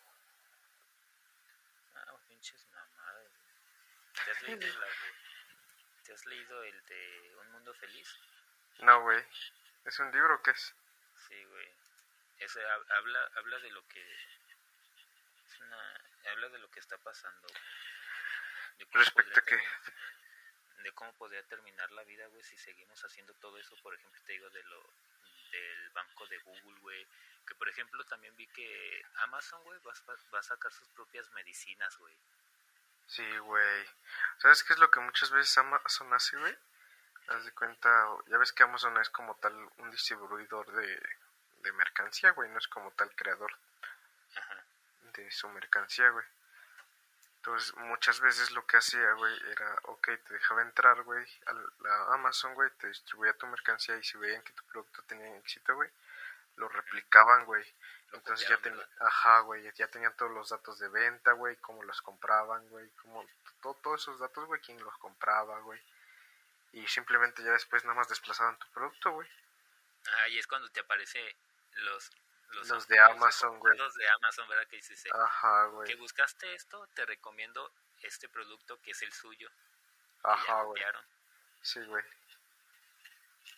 Ah, 1.94 2.16
pinches 2.28 2.66
mamadas. 2.72 3.32
¿Te 4.24 4.30
has 4.30 4.42
leído, 4.42 4.80
la 4.80 4.86
¿Te 6.04 6.12
has 6.12 6.26
leído 6.26 6.62
el 6.64 6.86
de 6.86 7.36
Un 7.36 7.52
Mundo 7.52 7.74
Feliz? 7.74 8.18
No, 8.80 9.00
güey. 9.02 9.24
¿Es 9.84 9.98
un 9.98 10.10
libro 10.12 10.34
o 10.34 10.42
qué 10.42 10.50
es? 10.52 10.74
Sí, 11.28 11.44
güey. 11.44 11.70
Ese 12.38 12.60
hab- 12.60 12.90
habla, 12.92 13.30
habla 13.36 13.58
de 13.60 13.70
lo 13.70 13.86
que... 13.88 14.00
Es 15.46 15.60
una... 15.60 16.00
Habla 16.30 16.48
de 16.50 16.58
lo 16.58 16.70
que 16.70 16.80
está 16.80 16.96
pasando. 16.98 17.48
güey. 17.48 18.88
Respecto 18.92 19.40
a 19.40 19.44
qué. 19.44 19.60
De 20.82 20.92
cómo 20.92 21.12
podría 21.14 21.42
terminar 21.44 21.90
la 21.92 22.02
vida, 22.04 22.26
güey, 22.26 22.42
si 22.42 22.56
seguimos 22.58 23.02
haciendo 23.04 23.32
todo 23.34 23.58
eso. 23.58 23.76
Por 23.82 23.94
ejemplo, 23.94 24.20
te 24.24 24.32
digo 24.32 24.48
de 24.50 24.62
lo... 24.64 24.90
del 25.50 25.90
banco 25.90 26.26
de 26.26 26.38
Google, 26.38 26.80
güey. 26.80 27.06
Que 27.46 27.54
por 27.56 27.68
ejemplo 27.68 28.04
también 28.04 28.34
vi 28.36 28.46
que 28.48 29.04
Amazon, 29.16 29.62
güey, 29.64 29.78
va, 29.80 29.92
va 30.32 30.38
a 30.38 30.42
sacar 30.42 30.72
sus 30.72 30.88
propias 30.90 31.28
medicinas, 31.32 31.96
güey. 31.98 32.16
Sí, 33.08 33.38
güey. 33.38 33.86
¿Sabes 34.38 34.62
qué 34.64 34.72
es 34.74 34.78
lo 34.78 34.90
que 34.90 35.00
muchas 35.00 35.30
veces 35.30 35.58
Amazon 35.58 36.12
hace, 36.14 36.36
güey? 36.36 36.56
Haz 37.28 37.44
de 37.44 37.52
cuenta, 37.52 38.08
ya 38.26 38.38
ves 38.38 38.52
que 38.52 38.62
Amazon 38.62 38.96
es 38.98 39.08
como 39.10 39.34
tal 39.36 39.54
un 39.78 39.90
distribuidor 39.90 40.70
de, 40.72 41.02
de 41.62 41.72
mercancía, 41.72 42.30
güey, 42.32 42.50
no 42.50 42.58
es 42.58 42.68
como 42.68 42.90
tal 42.92 43.14
creador 43.14 43.52
de 45.14 45.30
su 45.30 45.48
mercancía, 45.48 46.08
güey. 46.10 46.24
Entonces, 47.36 47.74
muchas 47.76 48.20
veces 48.20 48.52
lo 48.52 48.64
que 48.66 48.76
hacía, 48.76 49.12
güey, 49.14 49.34
era, 49.50 49.76
ok, 49.84 50.10
te 50.24 50.34
dejaba 50.34 50.62
entrar, 50.62 51.02
güey, 51.02 51.26
a 51.46 51.52
la 51.52 52.14
Amazon, 52.14 52.54
güey, 52.54 52.70
te 52.78 52.86
distribuía 52.86 53.32
tu 53.32 53.48
mercancía 53.48 53.96
y 53.96 54.04
si 54.04 54.16
veían 54.16 54.42
que 54.42 54.52
tu 54.52 54.62
producto 54.64 55.02
tenía 55.02 55.36
éxito, 55.38 55.74
güey, 55.74 55.90
lo 56.56 56.68
replicaban, 56.68 57.44
güey. 57.44 57.64
Entonces 58.12 58.48
ya 58.48 58.58
tenían, 58.58 58.86
ajá, 59.00 59.40
güey, 59.40 59.68
ya 59.72 59.88
tenían 59.88 60.14
todos 60.16 60.30
los 60.30 60.50
datos 60.50 60.78
de 60.78 60.88
venta, 60.88 61.32
güey, 61.32 61.56
cómo 61.56 61.82
los 61.82 62.00
compraban, 62.02 62.68
güey, 62.68 62.88
cómo, 63.02 63.26
todos 63.82 64.02
esos 64.02 64.20
datos, 64.20 64.46
güey, 64.46 64.60
quién 64.60 64.80
los 64.82 64.96
compraba, 64.98 65.58
güey. 65.60 65.80
Y 66.72 66.86
simplemente 66.88 67.42
ya 67.42 67.52
después 67.52 67.84
nada 67.84 67.96
más 67.96 68.08
desplazaban 68.08 68.58
tu 68.58 68.66
producto, 68.68 69.10
güey. 69.12 69.28
Ajá, 70.06 70.28
y 70.28 70.38
es 70.38 70.46
cuando 70.46 70.68
te 70.70 70.80
aparece 70.80 71.36
los... 71.74 72.10
Los, 72.68 72.86
de 72.86 72.98
Amazon, 72.98 73.58
güey. 73.60 73.78
Los 73.78 73.94
de 73.94 74.06
Amazon, 74.08 74.46
¿verdad? 74.46 74.66
Que 74.68 74.76
dices, 74.76 75.06
Ajá, 75.10 75.66
güey. 75.66 75.88
Que 75.88 75.96
buscaste 75.96 76.54
esto, 76.54 76.86
te 76.94 77.06
recomiendo 77.06 77.72
este 78.02 78.28
producto 78.28 78.78
que 78.82 78.90
es 78.90 79.00
el 79.02 79.12
suyo. 79.12 79.50
Ajá, 80.22 80.62
güey. 80.62 80.82
Sí, 81.62 81.80
güey. 81.84 82.04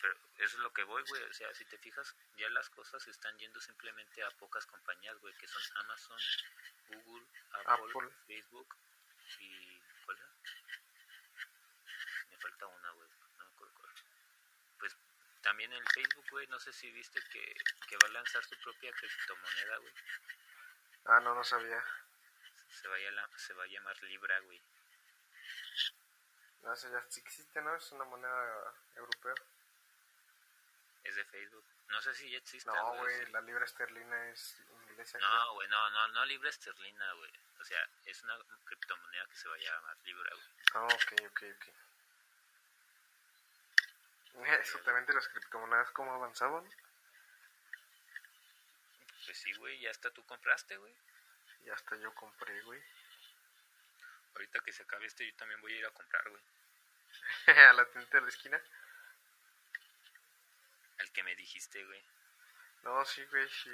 Pero 0.01 0.15
eso 0.37 0.57
es 0.57 0.63
lo 0.63 0.73
que 0.73 0.85
voy, 0.85 1.03
güey. 1.09 1.23
O 1.23 1.33
sea, 1.33 1.53
si 1.55 1.65
te 1.65 1.79
fijas, 1.79 2.15
ya 2.37 2.49
las 2.51 2.69
cosas 2.71 3.07
están 3.09 3.37
yendo 3.39 3.61
simplemente 3.61 4.23
a 4.23 4.31
pocas 4.33 4.67
compañías, 4.67 5.19
güey, 5.19 5.35
que 5.35 5.49
son 5.49 5.63
Amazon, 5.79 6.19
Google, 6.89 7.27
Apple, 7.67 8.11
Facebook 8.27 8.77
y. 9.39 9.81
¿Cuál 10.05 10.19
era? 10.19 10.29
Me 12.31 12.39
falta 12.39 12.67
una, 12.67 12.91
güey. 12.91 13.09
No 13.09 13.45
me 13.45 13.51
acuerdo 13.53 13.75
cuál. 13.75 13.93
Pues 14.79 14.97
también 15.45 15.73
el 15.73 15.87
Facebook, 15.89 16.27
güey, 16.31 16.47
no 16.49 16.59
sé 16.59 16.73
si 16.73 16.91
viste 16.91 17.21
que, 17.33 17.55
que 17.89 17.97
va 18.03 18.09
a 18.09 18.13
lanzar 18.13 18.45
su 18.45 18.57
propia 18.61 18.93
criptomoneda, 18.93 19.77
güey. 19.79 19.93
Ah, 21.07 21.21
no, 21.21 21.35
no 21.35 21.45
sabía. 21.45 21.85
Se 22.71 22.89
va 22.89 22.97
a, 22.97 23.39
se 23.39 23.55
va 23.55 23.65
a 23.65 23.67
llamar 23.69 24.03
Libra, 24.03 24.41
güey. 24.41 24.61
No, 26.63 26.75
sé, 26.75 26.91
ya 26.91 26.99
existe, 26.99 27.61
¿no? 27.61 27.77
Es 27.77 27.93
una 27.93 28.05
moneda 28.05 28.75
europea 28.97 29.35
es 31.05 31.15
de 31.17 31.25
Facebook. 31.27 31.65
No 31.89 32.01
sé 32.01 32.15
si 32.15 32.31
ya 32.31 32.39
existe. 32.39 32.71
No, 32.71 32.95
güey, 32.97 33.31
la 33.31 33.41
libra 33.43 33.65
esterlina 33.65 34.31
es 34.31 34.59
inglesa. 34.89 35.19
No, 35.19 35.55
güey, 35.55 35.69
no, 35.69 35.91
no, 35.91 36.09
no 36.09 36.25
libra 36.25 36.49
esterlina, 36.49 37.13
güey. 37.13 37.31
O 37.61 37.65
sea, 37.65 37.79
es 38.07 38.23
una 38.23 38.39
criptomoneda 38.65 39.27
que 39.27 39.37
se 39.37 39.49
va 39.49 39.55
a 39.55 39.59
llamar 39.59 39.97
libra, 40.05 40.31
güey. 40.35 40.47
Ah, 40.75 40.85
ok, 40.85 41.13
ok, 41.31 41.43
ok. 41.57 41.67
Eso 44.43 44.79
también 44.81 45.07
de 45.07 45.15
las 45.15 45.29
criptomonedas, 45.29 45.91
¿cómo 45.93 46.13
avanzaban? 46.13 46.69
Pues 49.25 49.39
sí, 49.39 49.53
güey, 49.55 49.79
ya 49.81 49.91
hasta 49.91 50.11
tú 50.11 50.25
compraste, 50.27 50.77
güey. 50.77 50.95
Ya 51.65 51.75
hasta 51.75 51.97
yo 51.97 52.13
compré, 52.15 52.61
güey. 52.63 52.83
Ahorita 54.35 54.61
que 54.61 54.73
se 54.73 54.83
acabe 54.83 55.07
este, 55.07 55.27
yo 55.27 55.35
también 55.37 55.61
voy 55.61 55.73
a 55.73 55.79
ir 55.79 55.87
a 55.87 55.91
comprar, 55.91 56.29
güey. 56.29 56.43
¿A 57.69 57.73
la 57.73 57.85
tienda 57.87 58.11
de 58.11 58.21
la 58.21 58.29
esquina? 58.29 58.61
El 60.99 61.13
que 61.13 61.23
me 61.23 61.37
dijiste, 61.37 61.85
güey. 61.85 62.05
No, 62.83 63.05
sí, 63.05 63.25
güey, 63.27 63.49
sí. 63.49 63.73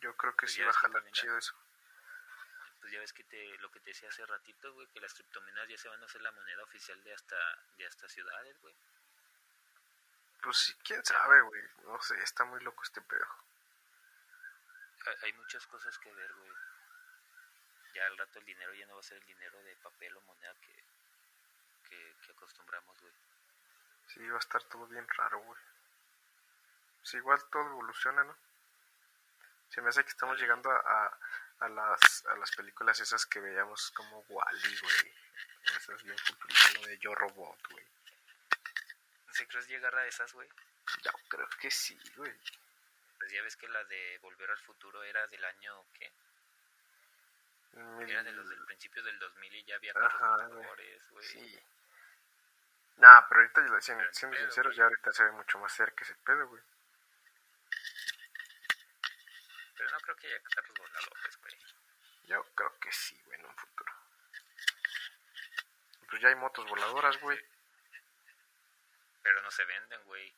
Yo, 0.00 0.14
creo 0.16 0.32
que 0.32 0.40
pues 0.40 0.52
sí 0.52 0.62
va 0.62 0.70
a 0.70 0.74
jalar 0.74 1.10
chido 1.12 1.38
eso. 1.38 1.54
Pues 2.80 2.92
ya 2.92 3.00
ves 3.00 3.12
que 3.12 3.24
te, 3.24 3.58
lo 3.58 3.70
que 3.70 3.80
te 3.80 3.90
decía 3.90 4.08
hace 4.08 4.26
ratito, 4.26 4.72
güey, 4.74 4.86
que 4.88 5.00
las 5.00 5.14
criptomonedas 5.14 5.68
ya 5.68 5.78
se 5.78 5.88
van 5.88 6.02
a 6.02 6.06
hacer 6.06 6.20
la 6.20 6.32
moneda 6.32 6.62
oficial 6.64 7.02
de 7.02 7.14
hasta, 7.14 7.36
de 7.78 7.86
hasta 7.86 8.08
ciudades, 8.08 8.60
güey. 8.60 8.74
Pues 10.46 10.58
sí, 10.58 10.72
quién 10.84 11.04
sabe, 11.04 11.40
güey. 11.40 11.62
No 11.86 12.00
sé, 12.00 12.14
está 12.22 12.44
muy 12.44 12.60
loco 12.60 12.80
este 12.84 13.00
pedo. 13.00 13.26
Hay 15.22 15.32
muchas 15.32 15.66
cosas 15.66 15.98
que 15.98 16.12
ver, 16.12 16.32
güey. 16.34 16.52
Ya 17.94 18.06
al 18.06 18.16
rato 18.16 18.38
el 18.38 18.44
dinero 18.44 18.72
ya 18.74 18.86
no 18.86 18.94
va 18.94 19.00
a 19.00 19.02
ser 19.02 19.18
el 19.18 19.26
dinero 19.26 19.60
de 19.64 19.74
papel 19.74 20.16
o 20.16 20.20
moneda 20.20 20.54
que, 20.60 20.84
que, 21.88 22.16
que 22.24 22.30
acostumbramos, 22.30 23.00
güey. 23.00 23.12
Sí, 24.06 24.28
va 24.28 24.36
a 24.36 24.38
estar 24.38 24.62
todo 24.62 24.86
bien 24.86 25.04
raro, 25.16 25.40
güey. 25.40 25.60
Pues 26.98 27.14
igual 27.14 27.44
todo 27.50 27.66
evoluciona, 27.66 28.22
¿no? 28.22 28.36
Se 29.70 29.82
me 29.82 29.88
hace 29.88 30.04
que 30.04 30.10
estamos 30.10 30.38
llegando 30.38 30.70
a, 30.70 31.18
a, 31.58 31.68
las, 31.68 32.24
a 32.26 32.36
las 32.36 32.54
películas 32.54 33.00
esas 33.00 33.26
que 33.26 33.40
veíamos 33.40 33.90
como 33.90 34.20
Wally, 34.28 34.78
güey. 34.78 35.14
Esas 35.76 36.04
bien 36.04 36.16
populares, 36.24 36.74
lo 36.80 36.86
de 36.86 36.98
Yo 36.98 37.16
Robot, 37.16 37.68
güey. 37.68 37.95
¿Se 39.36 39.46
crees 39.46 39.68
llegar 39.68 39.94
a 39.94 40.06
esas, 40.06 40.32
güey? 40.32 40.48
Yo 41.02 41.12
creo 41.28 41.46
que 41.60 41.70
sí, 41.70 41.98
güey. 42.16 42.32
Pues 43.18 43.30
ya 43.30 43.42
ves 43.42 43.54
que 43.56 43.68
la 43.68 43.84
de 43.84 44.18
Volver 44.22 44.50
al 44.50 44.58
Futuro 44.60 45.02
era 45.02 45.26
del 45.26 45.44
año, 45.44 45.84
¿qué? 45.92 46.10
Era 48.08 48.22
de 48.22 48.32
los 48.32 48.48
del 48.48 48.64
principio 48.64 49.02
del 49.02 49.18
2000 49.18 49.54
y 49.54 49.64
ya 49.64 49.76
había 49.76 49.92
Ajá, 49.94 50.46
güey. 50.46 51.00
Sí. 51.20 51.60
Nah, 52.96 53.20
pero 53.28 53.42
ahorita, 53.42 53.80
siendo, 53.82 54.10
siendo 54.10 54.38
sinceros, 54.38 54.74
ya 54.74 54.84
ahorita 54.84 55.12
se 55.12 55.24
ve 55.24 55.32
mucho 55.32 55.58
más 55.58 55.70
cerca 55.70 56.02
ese 56.02 56.14
pedo, 56.14 56.48
güey. 56.48 56.62
Pero 59.76 59.90
no 59.90 60.00
creo 60.00 60.16
que 60.16 60.28
haya 60.28 60.42
carros 60.44 60.78
voladores, 60.78 61.36
güey. 61.42 61.54
Yo 62.24 62.42
creo 62.54 62.78
que 62.80 62.90
sí, 62.90 63.20
güey, 63.26 63.38
en 63.38 63.44
un 63.44 63.54
futuro. 63.54 63.92
Pues 66.08 66.22
ya 66.22 66.28
hay 66.28 66.36
motos 66.36 66.66
voladoras, 66.66 67.20
güey. 67.20 67.38
Pero 69.26 69.42
no 69.42 69.50
se 69.50 69.64
venden, 69.64 70.04
güey. 70.04 70.32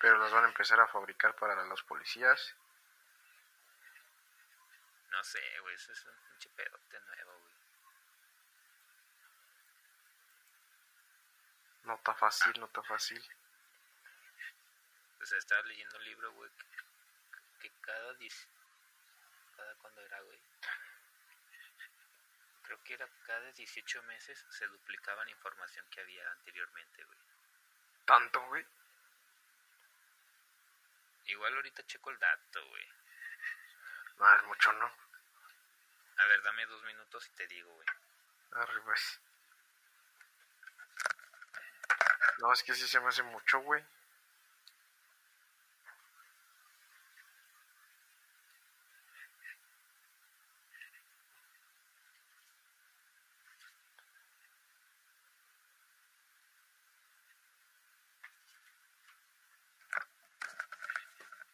Pero 0.00 0.16
las 0.18 0.30
van 0.30 0.44
a 0.44 0.46
empezar 0.46 0.78
a 0.78 0.86
fabricar 0.86 1.34
para 1.34 1.64
los 1.64 1.82
policías. 1.82 2.54
No 5.10 5.24
sé, 5.24 5.58
güey, 5.58 5.74
eso 5.74 5.90
es 5.90 6.06
un 6.06 6.14
pinche 6.28 6.48
pedote 6.50 7.00
nuevo, 7.00 7.32
güey. 7.40 7.54
No 11.82 11.94
está 11.96 12.14
fácil, 12.14 12.52
no 12.60 12.66
está 12.66 12.84
fácil. 12.84 13.20
O 15.20 15.26
sea, 15.26 15.38
estaba 15.38 15.62
leyendo 15.62 15.96
un 15.96 16.04
libro, 16.04 16.32
güey, 16.34 16.50
que, 17.58 17.72
cada... 17.80 18.16
¿Cada 19.56 19.74
cuándo 19.78 20.00
era, 20.00 20.20
güey? 20.20 20.38
Creo 22.62 22.84
que 22.84 22.94
era 22.94 23.08
cada 23.26 23.50
18 23.50 24.02
meses 24.04 24.46
se 24.48 24.68
duplicaban 24.68 25.28
información 25.28 25.84
que 25.90 26.00
había 26.00 26.30
anteriormente, 26.30 27.02
güey. 27.02 27.31
¿Tanto, 28.04 28.40
güey? 28.48 28.64
Igual 31.26 31.54
ahorita 31.54 31.86
checo 31.86 32.10
el 32.10 32.18
dato, 32.18 32.68
güey. 32.68 32.88
No, 34.18 34.36
es 34.36 34.42
mucho, 34.44 34.72
¿no? 34.74 34.90
A 36.18 36.26
ver, 36.26 36.42
dame 36.42 36.66
dos 36.66 36.82
minutos 36.84 37.26
y 37.26 37.30
te 37.30 37.46
digo, 37.46 37.72
güey. 37.72 37.86
Arriba. 38.52 38.94
No, 42.38 42.52
es 42.52 42.62
que 42.62 42.74
sí 42.74 42.86
se 42.86 43.00
me 43.00 43.08
hace 43.08 43.22
mucho, 43.22 43.60
güey. 43.60 43.82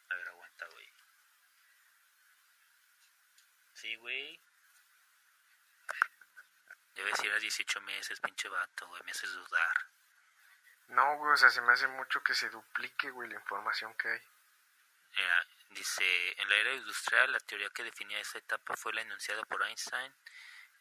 A 0.09 0.15
ver, 0.15 0.27
aguanta, 0.27 0.65
güey. 0.73 0.89
Sí, 3.79 3.95
güey. 3.95 4.37
Debe 6.95 7.15
ser 7.15 7.31
a 7.31 7.39
18 7.39 7.79
meses, 7.81 8.19
pinche 8.19 8.49
vato, 8.49 8.87
güey. 8.87 9.01
Me 9.05 9.11
haces 9.11 9.31
dudar. 9.31 9.73
No, 10.89 11.15
güey, 11.15 11.31
o 11.31 11.37
sea, 11.37 11.49
se 11.49 11.61
me 11.61 11.71
hace 11.71 11.87
mucho 11.87 12.21
que 12.21 12.33
se 12.33 12.49
duplique, 12.49 13.09
güey, 13.11 13.29
la 13.29 13.35
información 13.35 13.93
que 13.95 14.09
hay. 14.09 14.21
dice, 15.69 16.41
en 16.41 16.49
la 16.49 16.55
era 16.55 16.73
industrial, 16.73 17.31
la 17.31 17.39
teoría 17.39 17.69
que 17.69 17.83
definía 17.83 18.19
esa 18.19 18.39
etapa 18.39 18.75
fue 18.75 18.93
la 18.93 19.01
enunciada 19.01 19.43
por 19.43 19.63
Einstein, 19.63 20.13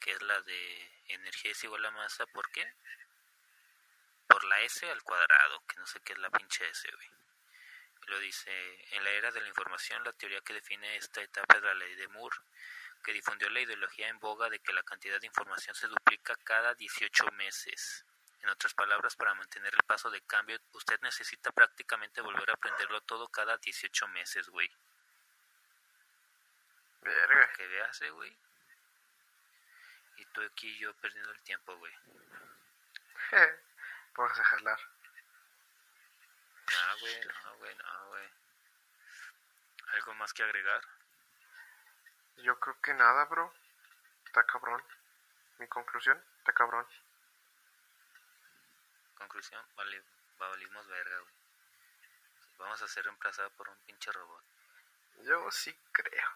que 0.01 0.11
es 0.11 0.23
la 0.23 0.41
de 0.43 1.03
energía 1.09 1.53
es 1.53 1.63
igual 1.63 1.85
a 1.87 1.93
masa, 1.93 2.27
¿por 2.27 2.51
qué? 2.51 2.65
Por 4.27 4.43
la 4.45 4.61
S 4.63 4.91
al 4.91 5.03
cuadrado, 5.05 5.63
que 5.69 5.77
no 5.77 5.87
sé 5.87 6.01
qué 6.01 6.15
es 6.15 6.19
la 6.19 6.31
pinche 6.31 6.69
S, 6.69 6.91
güey. 6.91 7.11
Lo 8.07 8.19
dice, 8.19 8.97
en 8.97 9.05
la 9.05 9.11
era 9.11 9.31
de 9.31 9.41
la 9.41 9.49
información, 9.49 10.03
la 10.03 10.13
teoría 10.15 10.41
que 10.41 10.55
define 10.55 10.97
esta 10.97 11.23
etapa 11.23 11.59
es 11.59 11.63
la 11.63 11.75
ley 11.75 11.95
de 11.95 12.09
Moore, 12.09 12.37
que 13.03 13.13
difundió 13.13 13.49
la 13.51 13.61
ideología 13.61 14.09
en 14.09 14.19
boga 14.19 14.49
de 14.51 14.59
que 14.61 14.73
la 14.73 14.83
cantidad 14.83 15.21
de 15.21 15.27
información 15.27 15.75
se 15.75 15.87
duplica 15.89 16.35
cada 16.45 16.75
18 16.75 17.31
meses 17.33 18.05
En 18.41 18.49
otras 18.51 18.73
palabras, 18.75 19.17
para 19.17 19.35
mantener 19.35 19.75
el 19.75 19.83
paso 19.85 20.11
de 20.11 20.21
cambio, 20.23 20.61
usted 20.73 21.01
necesita 21.01 21.51
prácticamente 21.51 22.21
volver 22.21 22.49
a 22.51 22.55
aprenderlo 22.55 23.01
todo 23.03 23.27
cada 23.29 23.57
18 23.59 24.09
meses, 24.09 24.49
güey. 24.49 24.71
Verga. 27.03 27.53
Que 27.57 27.67
veas, 27.67 28.01
güey. 28.13 28.37
Y 30.19 30.25
tú 30.27 30.43
aquí 30.43 30.69
y 30.69 30.79
yo 30.79 30.95
perdiendo 30.95 31.33
el 31.33 31.41
tiempo, 31.43 31.77
güey. 31.77 31.93
Vamos 34.15 34.39
a 34.39 34.45
jalar. 34.45 34.81
No, 36.71 36.99
güey, 37.01 37.21
no, 37.25 37.57
güey, 37.57 37.75
no, 37.77 38.09
güey. 38.09 38.29
¿Algo 39.95 40.15
más 40.15 40.33
que 40.33 40.43
agregar? 40.43 40.83
Yo 42.39 42.59
creo 42.61 42.81
que 42.81 42.95
nada, 42.95 43.25
bro. 43.27 43.53
Está 44.27 44.45
cabrón. 44.45 44.83
Mi 45.59 45.67
conclusión, 45.67 46.23
está 46.39 46.53
cabrón. 46.53 46.87
Conclusión, 49.17 49.65
vale, 49.77 50.03
valimos 50.39 50.87
verga, 50.87 51.19
güey. 51.19 51.35
Vamos 52.59 52.83
a 52.83 52.89
ser 52.89 53.05
reemplazados 53.05 53.53
por 53.53 53.69
un 53.69 53.77
pinche 53.79 54.13
robot. 54.13 54.45
Yo 55.25 55.51
sí 55.51 55.77
creo. 55.93 56.29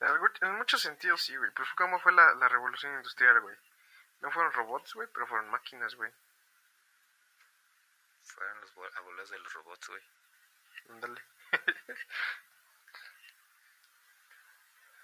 En, 0.00 0.56
muchos 0.56 0.82
sentidos 0.82 1.22
sí, 1.22 1.36
güey. 1.36 1.50
Pues 1.52 1.68
cómo 1.76 1.98
fue 2.00 2.12
la, 2.12 2.34
la 2.34 2.48
revolución 2.48 2.94
industrial, 2.94 3.40
güey. 3.40 3.56
No 4.20 4.30
fueron 4.30 4.52
robots, 4.52 4.94
güey, 4.94 5.08
pero 5.12 5.26
fueron 5.26 5.48
máquinas, 5.48 5.94
güey. 5.94 6.12
Fueron 8.24 8.60
los 8.60 8.96
abuelos 8.96 9.30
de 9.30 9.38
los 9.38 9.52
robots, 9.54 9.88
güey. 9.88 10.02
Ándale. 10.90 11.22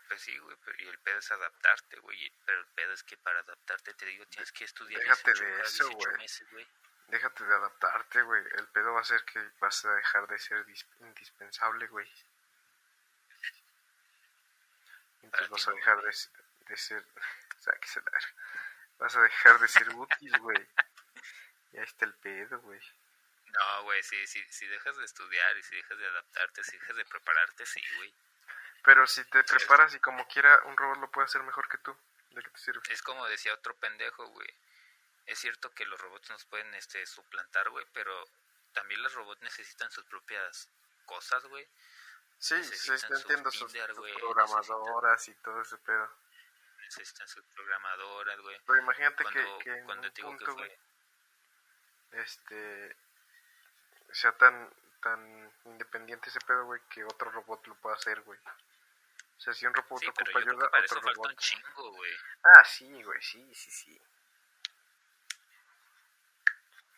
Pues 0.09 0.21
sí, 0.23 0.37
güey, 0.38 0.57
pero 0.64 0.79
y 0.85 0.88
el 0.88 0.99
pedo 1.01 1.19
es 1.19 1.31
adaptarte, 1.33 1.99
güey. 1.99 2.33
Pero 2.47 2.61
el 2.61 2.66
pedo 2.66 2.92
es 2.92 3.03
que 3.03 3.16
para 3.19 3.40
adaptarte, 3.40 3.92
te 3.95 4.07
digo, 4.07 4.25
tienes 4.27 4.53
que 4.53 4.64
estudiar 4.64 5.01
Déjate 5.01 5.33
18 5.33 5.45
de 5.57 5.62
eso, 5.62 5.85
18 5.88 5.97
güey. 5.97 6.16
meses, 6.19 6.51
güey. 6.53 6.66
Déjate 7.09 7.45
de 7.45 7.55
adaptarte, 7.55 8.23
güey. 8.23 8.42
El 8.57 8.69
pedo 8.69 8.92
va 8.95 9.01
a 9.01 9.05
ser 9.05 9.25
que 9.25 9.40
vas 9.61 9.85
a 9.85 9.95
dejar 9.95 10.27
de 10.29 10.38
ser 10.38 10.64
dis- 10.66 10.87
indispensable, 11.01 11.87
güey. 11.88 12.11
Entonces 15.23 15.49
vas 15.51 15.69
a 15.69 15.73
dejar 15.73 16.01
de, 16.03 16.14
de 16.69 16.77
ser... 16.77 17.05
Sáquese 17.61 18.01
la 18.01 18.11
verga. 18.11 18.29
Vas 18.99 19.16
a 19.16 19.23
dejar 19.23 19.59
de 19.61 19.69
ser 19.69 19.88
útil, 19.90 20.38
güey. 20.40 20.66
Y 21.73 21.79
ahí 21.79 21.85
está 21.85 22.05
el 22.07 22.14
pedo, 22.14 22.59
güey. 22.61 22.81
No, 23.47 23.83
güey, 23.83 24.03
sí, 24.03 24.27
sí, 24.27 24.42
si 24.51 24.66
dejas 24.66 24.97
de 24.97 25.05
estudiar 25.05 25.57
y 25.59 25.62
si 25.62 25.77
dejas 25.77 25.99
de 25.99 26.07
adaptarte, 26.07 26.64
si 26.64 26.79
dejas 26.79 26.97
de 26.97 27.05
prepararte, 27.05 27.66
sí, 27.66 27.83
güey. 27.97 28.14
Pero 28.87 29.05
si 29.09 29.25
te 29.25 29.42
preparas 29.42 29.92
y 29.96 29.99
como 29.99 30.27
quiera, 30.29 30.62
un 30.66 30.77
robot 30.77 30.99
lo 30.99 31.11
puede 31.11 31.25
hacer 31.25 31.42
mejor 31.42 31.68
que 31.68 31.79
tú. 31.79 31.94
¿De 32.31 32.40
qué 32.40 32.51
te 32.51 32.59
sirve? 32.59 32.81
Es 32.88 33.03
como 33.03 33.27
decía 33.27 33.53
otro 33.53 33.75
pendejo, 33.75 34.29
güey. 34.29 34.49
Es 35.27 35.40
cierto 35.40 35.72
que 35.72 35.85
los 35.87 36.01
robots 36.01 36.31
nos 36.31 36.44
pueden 36.44 36.72
este, 36.75 37.05
suplantar, 37.05 37.68
güey, 37.70 37.85
pero 37.92 38.12
también 38.72 39.03
los 39.03 39.12
robots 39.14 39.42
necesitan 39.42 39.90
sus 39.90 40.05
propias 40.05 40.68
cosas, 41.05 41.44
güey. 41.46 41.66
Sí, 42.38 42.55
necesitan 42.55 42.99
sí, 43.11 43.22
entiendo 43.22 43.51
sus, 43.51 43.72
Tinder, 43.72 43.90
sus 43.90 43.99
güey, 43.99 44.14
programadoras 44.14 45.27
y 45.27 45.35
todo 45.35 45.62
ese 45.62 45.79
pedo. 45.79 46.09
Necesitan 46.85 47.27
sus 47.27 47.44
programadoras, 47.57 48.40
güey. 48.40 48.61
Pero 48.66 48.79
imagínate 48.79 49.25
Cuando, 49.25 49.59
que, 49.59 49.64
que 49.64 49.79
en 49.79 49.85
cuando 49.85 50.07
un 50.07 50.14
te 50.14 50.22
digo 50.22 50.38
que 50.38 50.44
punto, 50.44 50.59
fue... 50.59 50.79
este, 52.22 52.96
sea 54.12 54.31
tan, 54.31 54.72
tan 55.03 55.53
independiente 55.64 56.29
ese 56.29 56.38
pedo, 56.46 56.66
güey, 56.66 56.81
que 56.88 57.03
otro 57.03 57.33
robot 57.33 57.66
lo 57.66 57.75
pueda 57.77 57.96
hacer, 57.96 58.20
güey. 58.20 58.38
O 59.37 59.40
sea, 59.40 59.53
si 59.53 59.66
un 59.66 59.75
robot 59.75 60.01
Sí, 60.01 60.07
pero 60.14 60.31
ocupa 60.31 60.40
creo 60.40 60.53
ayuda, 60.55 60.66
que 60.66 60.70
para 60.70 60.85
otro 60.85 60.96
eso 60.99 61.03
falta 61.03 61.16
robot. 61.16 61.31
un 61.31 61.37
chingo, 61.37 61.90
güey. 61.92 62.12
Ah, 62.42 62.64
sí, 62.64 63.03
güey, 63.03 63.22
sí, 63.22 63.55
sí, 63.55 63.70
sí. 63.70 64.01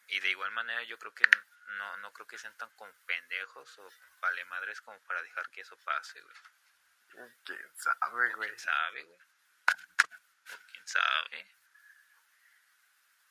Y 0.09 0.20
de 0.20 0.31
igual 0.31 0.51
manera 0.53 0.83
yo 0.85 0.98
creo 0.98 1.12
que 1.14 1.24
no, 1.77 1.96
no 1.98 2.12
creo 2.12 2.27
que 2.27 2.38
sean 2.38 2.57
tan 2.57 2.70
como 2.77 2.92
pendejos 3.07 3.79
o 3.79 3.90
vale 4.20 4.44
madres 4.46 4.81
como 4.81 4.98
para 5.01 5.20
dejar 5.22 5.48
que 5.51 5.61
eso 5.61 5.77
pase, 5.85 6.20
güey. 6.20 6.37
¿Quién 7.44 7.77
sabe, 7.77 8.35
güey? 8.35 8.48
¿Quién 8.48 8.59
sabe, 8.59 9.03
güey? 9.03 9.18
¿O 9.18 10.70
quién 10.72 10.87
sabe? 10.88 11.46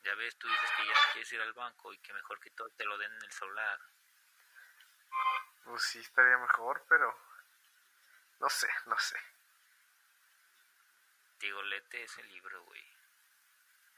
Ya 0.04 0.16
ves, 0.16 0.36
tú 0.38 0.48
dices 0.48 0.70
que 0.78 0.86
ya 0.86 0.94
no 0.94 1.12
quieres 1.14 1.32
ir 1.34 1.42
al 1.42 1.54
banco 1.54 1.94
y 1.94 1.98
que 2.00 2.14
mejor 2.14 2.40
que 2.40 2.52
todo 2.52 2.70
te 2.72 2.86
lo 2.86 2.98
den 2.98 3.12
en 3.12 3.24
el 3.24 3.32
celular. 3.32 3.80
Pues 5.66 5.84
sí, 5.84 6.00
estaría 6.00 6.38
mejor, 6.38 6.86
pero... 6.88 7.27
No 8.40 8.50
sé, 8.50 8.70
no 8.86 8.98
sé. 9.00 9.18
Digo, 11.40 11.62
lete 11.64 12.04
ese 12.04 12.24
libro, 12.24 12.64
güey. 12.64 12.84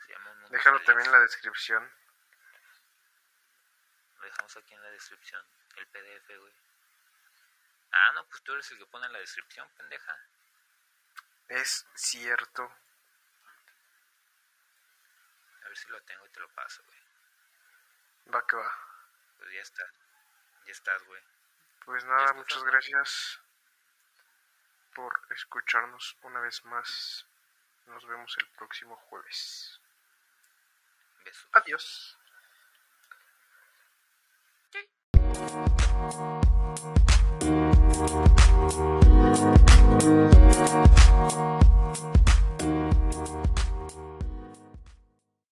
Se 0.05 0.13
llama 0.13 0.31
Un 0.31 0.51
Déjalo 0.51 0.77
Feliz. 0.77 0.85
también 0.85 1.05
en 1.07 1.11
la 1.11 1.19
descripción. 1.19 1.91
Lo 4.17 4.25
dejamos 4.25 4.57
aquí 4.57 4.73
en 4.73 4.83
la 4.83 4.91
descripción. 4.91 5.45
El 5.75 5.87
PDF, 5.87 6.27
güey. 6.39 6.53
Ah, 7.91 8.11
no, 8.13 8.25
pues 8.27 8.41
tú 8.43 8.53
eres 8.53 8.69
el 8.71 8.77
que 8.77 8.85
pone 8.85 9.07
en 9.07 9.13
la 9.13 9.19
descripción, 9.19 9.69
pendeja. 9.77 10.17
Es 11.47 11.85
cierto. 11.95 12.63
A 15.63 15.67
ver 15.67 15.77
si 15.77 15.87
lo 15.89 16.01
tengo 16.03 16.25
y 16.25 16.29
te 16.29 16.39
lo 16.39 16.49
paso, 16.49 16.83
güey. 16.83 16.99
Va 18.33 18.45
que 18.45 18.55
va. 18.55 18.71
Pues 19.37 19.51
ya 19.53 19.61
está. 19.61 19.83
Ya 20.65 20.71
estás, 20.71 21.03
güey. 21.03 21.23
Pues 21.85 22.03
nada, 22.05 22.21
estás, 22.21 22.35
muchas 22.35 22.63
gracias 22.63 23.39
por 24.95 25.21
escucharnos 25.31 26.17
una 26.23 26.39
vez 26.39 26.63
más. 26.65 27.25
Nos 27.87 28.05
vemos 28.07 28.35
el 28.39 28.47
próximo 28.57 28.95
jueves. 28.95 29.79
Adiós. 31.53 32.17